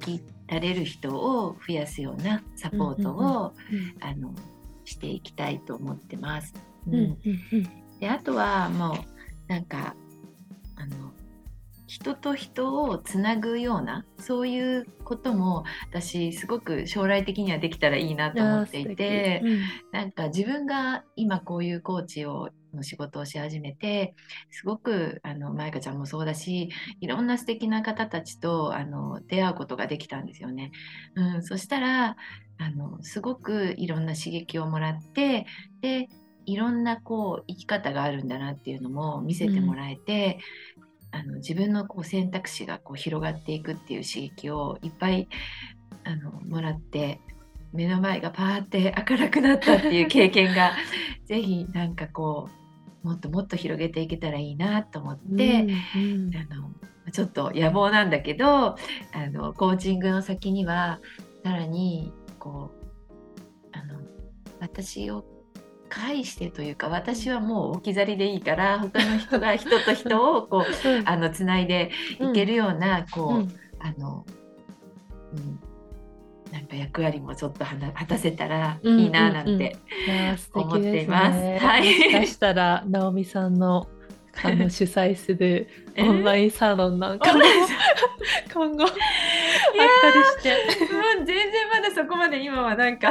[0.00, 3.54] 生きられる人を増やすようなサポートを、
[4.00, 4.34] あの
[4.84, 6.73] していきたいと思ってます。
[6.86, 7.18] うんうん
[7.52, 7.98] うん。
[8.00, 8.96] であとはもう
[9.48, 9.94] なんか
[10.76, 11.12] あの
[11.86, 19.92] 人と人をつなぐようなそういうことも私すごく将来的にはできたらいいなと思っていてあー素敵。
[19.92, 24.14] なんか自分が今こういうコーチをの仕事をし始めて
[24.50, 26.70] すごくあのマイカちゃんもそうだし
[27.00, 30.72] いろんな素敵な方たちとあの出会うことができたんですよね。
[31.14, 32.16] うん、そしたら
[32.58, 35.46] あのすごくいろんな刺激をもらって
[35.80, 36.08] で
[36.46, 40.38] いろんなこう生き方があるんだなっていうのも見せてもらえて、
[41.10, 45.28] あの自分のこう選択肢がこう広がっていくっていう刺激をいっぱい
[46.02, 47.20] あのもらって
[47.72, 50.72] 目の前がパーって明るくなったっていう経験が
[51.24, 52.48] ぜひなんかこ
[53.04, 55.22] うもっともっと広げていけたらいいなと思って、
[55.94, 56.36] うんうん。
[56.36, 56.70] あの
[57.12, 58.76] ちょっと野望なんだけどあ
[59.30, 61.00] のコーチングの先には
[61.44, 64.00] さらにこうあの
[64.58, 65.24] 私を
[65.88, 71.08] 介してというか私はもう置き去りでいいから他の人が 人と人をこううん。
[71.08, 73.60] あのつないでいけるような、こう、うん。
[73.78, 74.24] あの、
[75.32, 75.60] うん、
[76.52, 79.44] なんか役割もちょっとはな果たせたらいいななん。
[79.44, 79.58] て、うん。
[79.58, 81.40] うんうん、いや素思って敵ですいます。
[81.40, 81.58] ね。
[81.58, 82.20] はい。
[82.20, 83.88] もしたら直美さんの
[84.42, 85.68] あの主催する
[85.98, 87.40] オンラインサロンなんかも
[88.52, 88.84] 今後
[89.78, 90.50] して。
[90.94, 93.10] もう全然まだそこまで今はなんか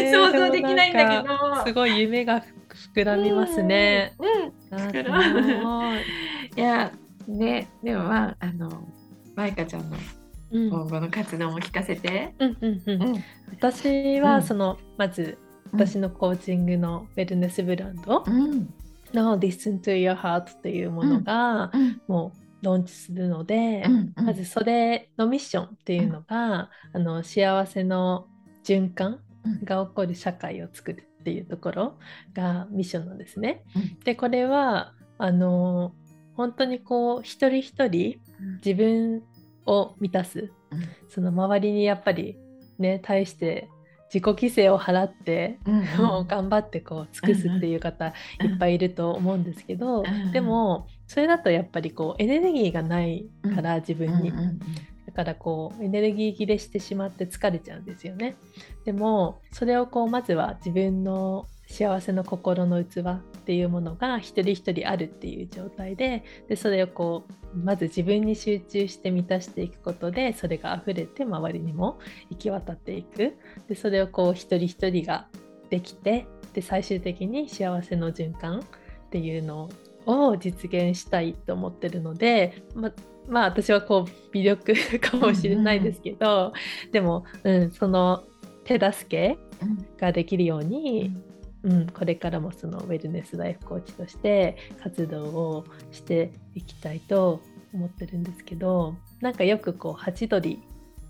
[0.00, 1.80] えー想像できないんだけでもなんかすど。
[1.80, 2.42] ごい夢が
[2.94, 4.14] 膨らみますね。
[4.18, 4.28] うん。
[4.28, 6.00] うんあ膨らむい
[6.56, 6.92] いや
[7.28, 8.88] ねでもまああの
[9.36, 9.96] マイカちゃんの
[10.52, 12.34] うん今後の活動も聞かせて。
[12.38, 15.36] うんうんうんうん私うんはその、まず
[15.72, 18.72] 私のコーチングのウェルネスブランドうん
[19.12, 24.24] の Listen to Your Heart っていうものがうんもうローンチするので、うんうん。
[24.26, 28.26] まずそれのミッションっていうのが、あの幸せの
[28.64, 29.20] 循環
[29.64, 31.98] が起こる社会を作るっていうところ
[32.34, 33.62] がミッションなんですね。
[33.74, 33.98] うん。
[34.00, 35.92] でこれはあの
[36.34, 38.18] 本当にこう一人一人
[38.64, 39.22] 自分
[39.66, 40.52] を満たす。
[40.70, 40.82] うん。
[41.08, 42.36] その周りにやっぱり
[42.78, 43.68] ね対して
[44.12, 48.10] 自己犠牲を払って、うん もう頑張ってこう尽くすっていう方い
[48.54, 50.32] っぱいいると思うんですけど、うん。
[50.32, 54.32] でもそれだとやっぱりこうエネルギーがないから自分に、
[55.06, 58.36] だからこうエネルギー切れしてしまって疲れちゃうんですよね。
[58.84, 71.98] でもそれをこうまずは自分の幸せの心の器っていうものが一人一人あるっていう状態ででそれをこうまず自分に集中して満たしていくことでそれが溢れて周りにも
[72.30, 73.36] 行き渡っていく。
[73.68, 75.26] でそれをこう一人一人が
[75.70, 78.62] できてで最終的に幸せの循環っ
[79.10, 79.70] ていうのを
[80.38, 82.92] 実現したいと思ってるのでま
[83.28, 86.52] まあ私はこう微力 かもしれないですけど、
[86.90, 88.24] でも、うん、その
[88.64, 89.86] 手助けうん。
[89.98, 91.12] ができるように、
[91.62, 97.40] うん、これからもそのウェルネスライフコーチとして活動をしていきたいと
[97.74, 100.62] 思ってるんですけどなんかよくこうハチドリ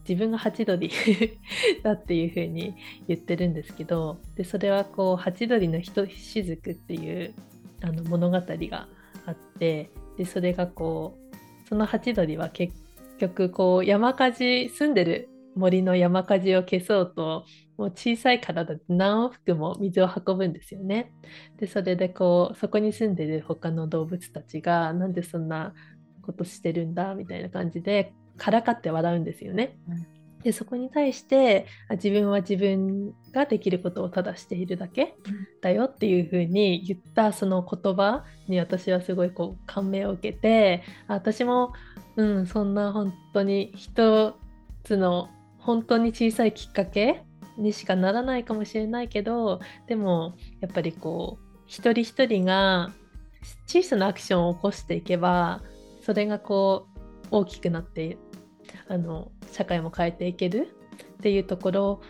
[0.08, 0.90] 自分がハチドリ
[1.84, 2.74] だっていう風に
[3.06, 7.32] 言ってるんですけどでそれはこうハチドリのひとしずくっていう
[7.82, 8.88] あの物語が
[9.26, 11.18] あってでそれがこ
[11.64, 12.74] うそのハチドリは結
[13.18, 17.44] 局こう山火事住んでる森の山火事を消そうと
[17.76, 21.12] もう小さい体で何往復も水を運ぶんですよね。
[21.58, 25.74] でそれでこうそこに住んでる他の動物たちがなんでそんな
[26.22, 29.76] ことしてるんだみたいな感じでからかって笑うんですよね。
[29.88, 35.14] うんでそこに対してあ自分は自分ができることをただしているだけ
[35.60, 41.72] だよっていうふうに言ったその言葉に私はすごいこう感銘を受けてあ私も、
[42.16, 44.34] うん、そんな本当に一
[44.84, 45.28] つの
[45.58, 47.22] 本当に小さいきっかけ
[47.58, 52.90] にしかならないかもしれないけどでもやっぱりこう一人一人が
[53.66, 55.62] 小さなアクションを起こしていけば
[56.02, 58.18] それがこう大きくなって
[58.88, 60.68] あの社会も変えていける
[61.14, 62.00] っていうところ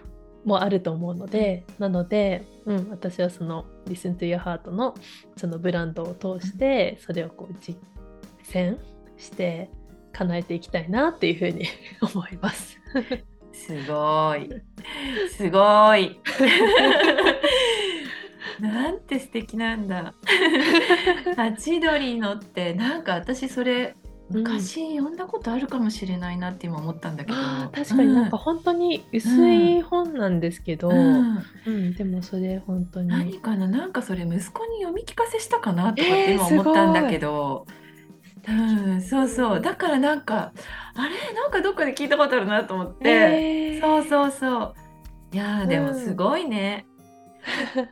[0.45, 4.95] もあると思うので、なので、うん、私はその Listen to Your Heart の
[5.37, 7.77] そのブランドを通してそれをこう実
[8.53, 8.79] 践
[9.17, 9.71] して
[10.13, 11.67] 叶えていきたいなっていうふうに
[12.15, 12.79] 思います。
[13.53, 14.49] すごい。
[15.31, 16.19] すごい。
[18.61, 20.15] なんて素敵なんだ。
[21.37, 23.95] ハチドリのってなんか私それ
[24.31, 27.39] 昔読んだことあるかもしれないなって今思ったんだけど。
[27.73, 33.09] 確かになんか本当に薄い本なんですけど、ううんんでもそれ本当に。
[33.09, 33.67] 何かな？
[33.67, 37.67] なんかそれ息子に読み聞かせしたかなとかって今思ったんだけど。
[38.49, 39.61] うん、そうそう。
[39.61, 40.53] だからなんか
[40.95, 41.35] あれ？
[41.35, 43.81] なんかどっかで聞いたことあるなと思って、えー。
[43.81, 44.75] そうそうそう。
[45.33, 46.87] いやーでもうんすごいね、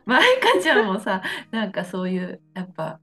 [0.05, 1.21] マイカちゃんもさ
[1.51, 2.99] なんかそういうやっぱ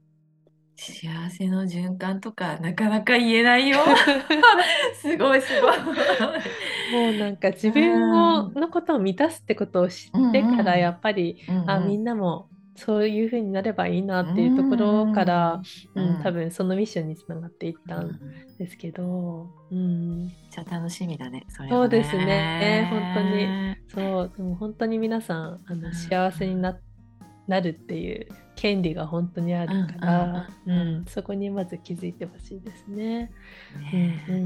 [0.77, 3.79] 幸せの循環とかなかなか言えないよ。
[5.01, 5.77] すごいすごい。
[6.93, 10.65] もうなんか自分をのことを満たすってことを知ってかうんうん。
[10.65, 15.61] らやっぱり、あみんなもそういう風になればいいなっていうところから、
[15.95, 16.19] ううん。
[16.19, 18.19] ん多分そのミッションにつながっていったうんん
[18.59, 22.87] ですけど、うん、じゃあ楽しみだねそれそうですね。
[22.91, 23.75] 本当にに。
[23.87, 25.93] そうでも本当に皆さんあのうん。
[25.95, 26.77] 幸せにな
[27.47, 30.87] なるっていう権利が本当にあるから、うんうんうん。
[30.97, 33.31] うんそこにまず気づいてほしいですね。
[33.91, 34.45] ねうんうんう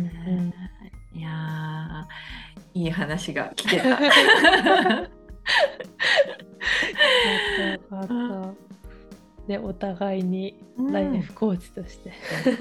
[1.15, 1.17] ん。
[1.17, 3.89] いやーいい話が聞けた。
[3.89, 4.09] よかっ
[7.57, 8.71] たよかった。
[9.47, 12.11] でお互いにうんライフコーチとして、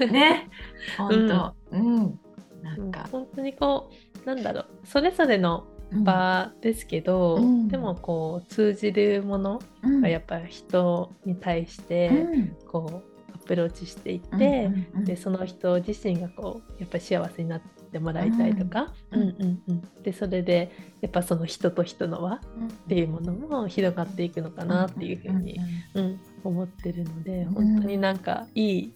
[0.07, 0.49] ね
[0.97, 1.75] 本当。
[1.77, 2.19] うん、
[2.63, 3.91] なうんんか、本当にこ
[4.23, 4.67] うなんだろう。
[4.85, 7.67] それぞれのうん場ですけど、うん。
[7.67, 10.01] でもこう通じるものうん。
[10.01, 12.55] がやっぱり人に対してうん。
[12.67, 14.71] こうアプローチしていって、
[15.03, 17.61] でその人自身がこうやっぱり幸せになっ
[17.91, 19.21] ってもらいたいとか、うん。
[19.21, 19.61] うん。
[19.67, 20.71] うん、でそれで
[21.01, 22.39] やっぱその人と人の輪っ
[22.87, 25.59] ていうものも広がっていくのかなっていうふうに、
[25.93, 28.93] うん、思ってるので本当になんかいい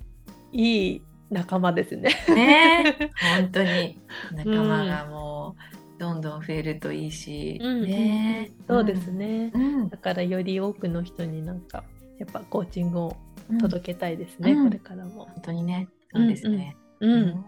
[0.53, 2.09] いい仲間ですね。
[2.29, 3.11] ね。
[3.37, 3.99] 本当に
[4.31, 11.83] 仲間がもうどんどん増えるといいし、うん、ね、そうですね、うん、だからより多くの人になんか
[12.19, 13.17] やっぱコーチングを
[13.59, 15.25] 届けたいですね、うん、これからも。
[15.25, 15.87] 本当にね。
[16.13, 16.75] そうですね。
[16.99, 17.45] うん、うん、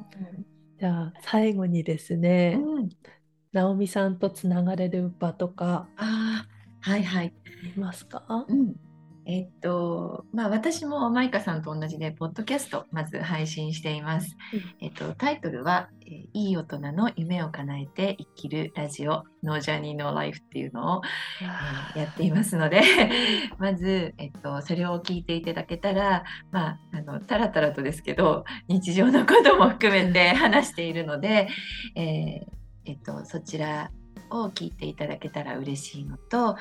[0.80, 2.60] じゃあ最後にですね、
[3.54, 6.46] 直美さんとつながれる場とかあ
[6.82, 7.34] はいはい。
[7.76, 8.76] いますか、うん。
[9.26, 14.38] えっと、まあ私もマイカさんと同じで、ポッドキャスト、まず配信しています。
[14.54, 21.02] うん、えっと、タイトルは、えいい大人の夢を叶えて生きるラジオ、ノージャーニーノーライフっていうのを、
[21.96, 22.82] えー、やっていますので、
[23.60, 31.50] まず、えっと、それを聞いていただけたら、まあ、あの、たらたらとですけど、日常のことも含めて話しているので、
[31.96, 32.46] えー、
[32.86, 33.92] えっと、そちら
[34.30, 36.58] を聞いていただけたら嬉しいのと、あ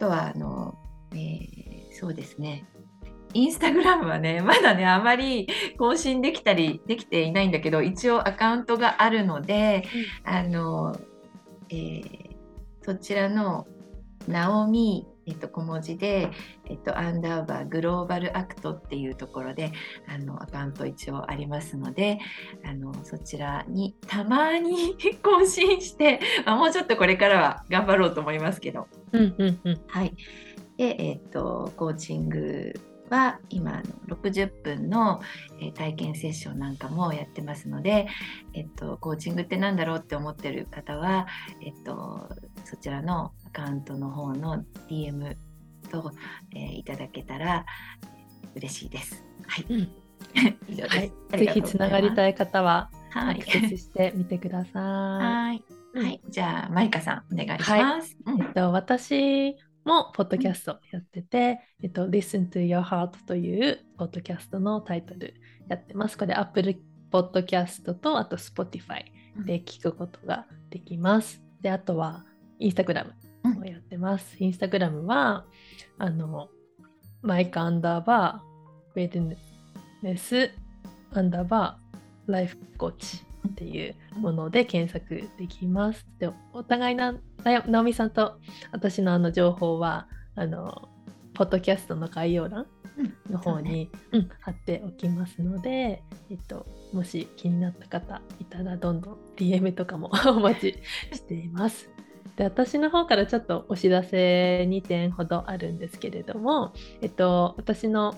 [0.00, 0.76] とは、あの、
[1.12, 2.66] えー、そうですね。
[3.36, 5.46] インスタグラムはね、 まだね、あまり
[5.78, 9.84] 更新できたりできていないんだけど、一応アカウントがあるので、
[10.26, 10.96] うん、あの、
[11.68, 12.36] えー、
[12.82, 13.66] そちらの、
[14.28, 16.30] ナオミ、えっと、小文字で、
[16.64, 19.72] えっと、アンダーバーグローバルアクトっていうところで、
[20.08, 22.18] あの、アカウント一応ありますので、
[22.64, 30.12] あの、そちらにたまに 更新して、まあ、もうちょっとこれからは頑張ろうと思いますけど、うんうんうん、はい。
[30.76, 32.74] で、えーと、コーチング
[33.10, 33.82] は今の
[34.16, 35.20] 60分の、
[35.60, 38.06] えー、体験セッションなんかもやってますので、
[38.54, 41.26] えっと、コーチングって何だろうって思ってる方は、
[41.62, 42.28] えっと、
[42.64, 45.36] そちらのアカウントの方の DM
[45.90, 46.12] と、
[46.54, 47.64] えー、いただけたら
[48.54, 49.24] 嬉しいです。
[49.46, 49.90] はい、うん、
[50.68, 54.82] 以上です、はい、ぜひつながりたい方は、はい、アクセスしてみてください。
[54.82, 58.16] はい、はい、じゃあマイカさんお願いします。
[58.24, 59.56] はい、えっと私
[59.86, 65.34] もポッドキャストやってて、えっと、Listen to Your Heart というポッドキャストのタイトル
[65.68, 66.18] やってます。
[66.18, 66.76] これ Apple
[67.12, 69.04] Podcast とあと Spotify
[69.46, 71.40] で聞くことができます。
[71.60, 72.24] で、あとは
[72.60, 73.12] Instagram
[73.44, 74.36] もやってます。
[74.40, 75.46] Instagram は、
[75.98, 76.48] あの、
[77.22, 79.36] マイクアンダーバー、ウェル
[80.02, 80.50] ネス
[81.12, 86.06] アンダーバー、ライフコーチっていうもので検索できます。
[86.18, 88.38] でお互いな直美さんと
[88.72, 90.88] 私のあの情報はあの
[91.34, 92.66] ポッドキャストの概要欄
[93.30, 100.78] の方に、うん、ねうん、貼っておきますので、えっと、もし気になった方いたらどんどん DM とかも お待ち
[101.14, 101.90] しています。
[102.36, 108.14] で私の方からちょっとお知らせ2点ほどあるんですけれども、えっと、私の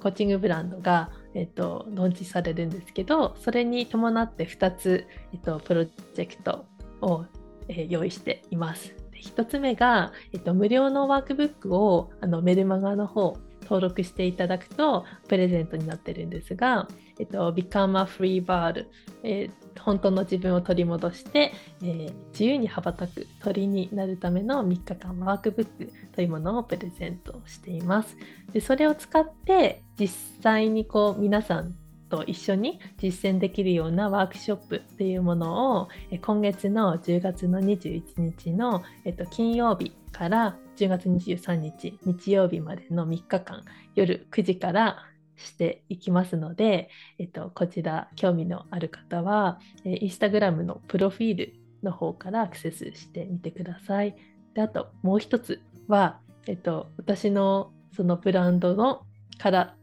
[0.00, 6.64] コーチングブランドが、えっと、ローンチされるんですけどそれに伴って2つ、えっと、プロジェクト
[7.00, 7.24] を、
[7.68, 8.94] えー、用意しています。
[9.12, 16.88] で1つ目が、えっと、無料のワークブックをあのメルマガの方登録していただくとプレゼントになってるんですが、
[17.18, 18.86] えっと、Become a Free Bird、
[19.22, 21.52] えー、本当の自分を取り戻して、
[21.82, 28.16] えー、自由に羽ばたく鳥になるための3日間ワークブックというものをプレゼントしています。
[28.52, 30.08] でそれを使って実
[30.42, 31.74] 際にこう皆さん
[32.08, 35.88] と一緒に実践できるようなワークショップっていうものを
[36.22, 43.62] 今月の10月の21日の、えっと、金曜日から10月23日日曜日までの3日間
[43.94, 45.04] 夜9時から
[45.38, 54.14] していきますので、えっと、こちら興味のある方は、えインスタグラムのプロフィールの方からアクセスしてみてください。
[54.54, 59.02] であともう一つは、えっと、私のそのブランドの
[59.38, 59.76] から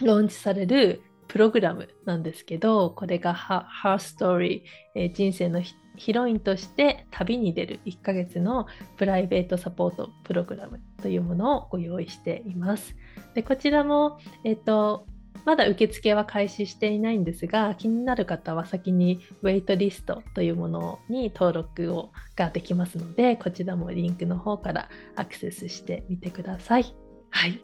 [0.00, 5.62] ローンチされるプログラムなんですけど、これがハーストーリー、えー、人生の
[5.96, 8.66] ヒロインとして旅に出る1ヶ月の
[8.96, 12.96] プライベートサポートプログラムというものをご用意しています。
[13.34, 15.06] でこちらも、えーと、
[15.44, 26.94] まだ受付は開始していないんですが気になる方は先にウェイトリストというものに登録をができますのでこちらもリンクの方からアクセスしてみてください。
[27.30, 27.60] はい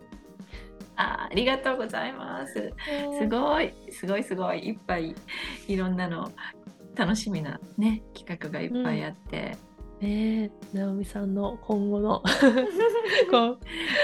[0.97, 2.75] あありがとうございます。
[3.19, 5.15] すごい、すごいすごい、いっぱい
[5.67, 6.31] いろんなの
[6.97, 9.57] 楽しみなね企画がいっぱいあって。
[10.01, 12.23] うん、ね直美さんの今後の
[13.31, 13.59] こ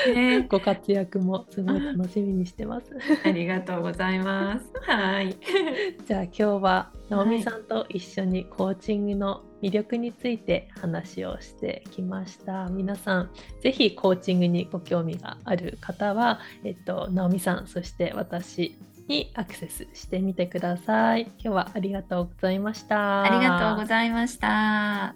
[0.08, 2.90] う、ね、ご活躍もすごい楽しみにしてます。
[3.24, 4.72] ありがとうございます。
[4.82, 5.36] はい。
[6.06, 13.30] じゃあ今日は直美さんと一緒にコーチングの魅力について話をしてきました皆さん
[13.60, 18.76] ぜひコーチングにご興味がある方は、えっと、直美さんそして私
[19.08, 21.22] にアクセスしてみてください。
[21.38, 23.22] 今日はありがとうございました。
[23.22, 25.14] ありがとうございました。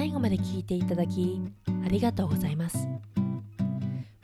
[0.00, 1.42] 最後まで聞いていただき
[1.84, 2.88] ありがとうございます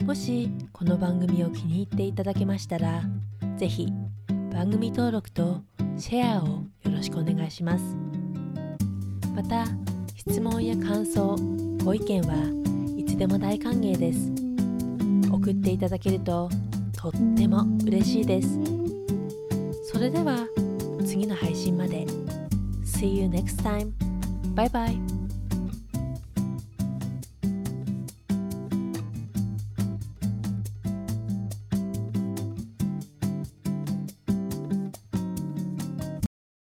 [0.05, 3.03] もしこの番組を気に入っていただけましたら
[3.57, 3.87] ぜひ
[4.51, 5.61] 番組登録と
[5.97, 8.16] シェアをよろしくお願いします
[9.37, 9.65] また
[10.15, 11.35] 質問や感想
[11.85, 14.31] ご意見はいつでも大歓迎です
[15.31, 16.49] 送っていただけると
[16.91, 18.57] とっても嬉しいです
[19.91, 20.47] それでは
[21.05, 22.07] 次の配信まで
[22.83, 23.93] See you next time.
[24.55, 25.16] Bye bye.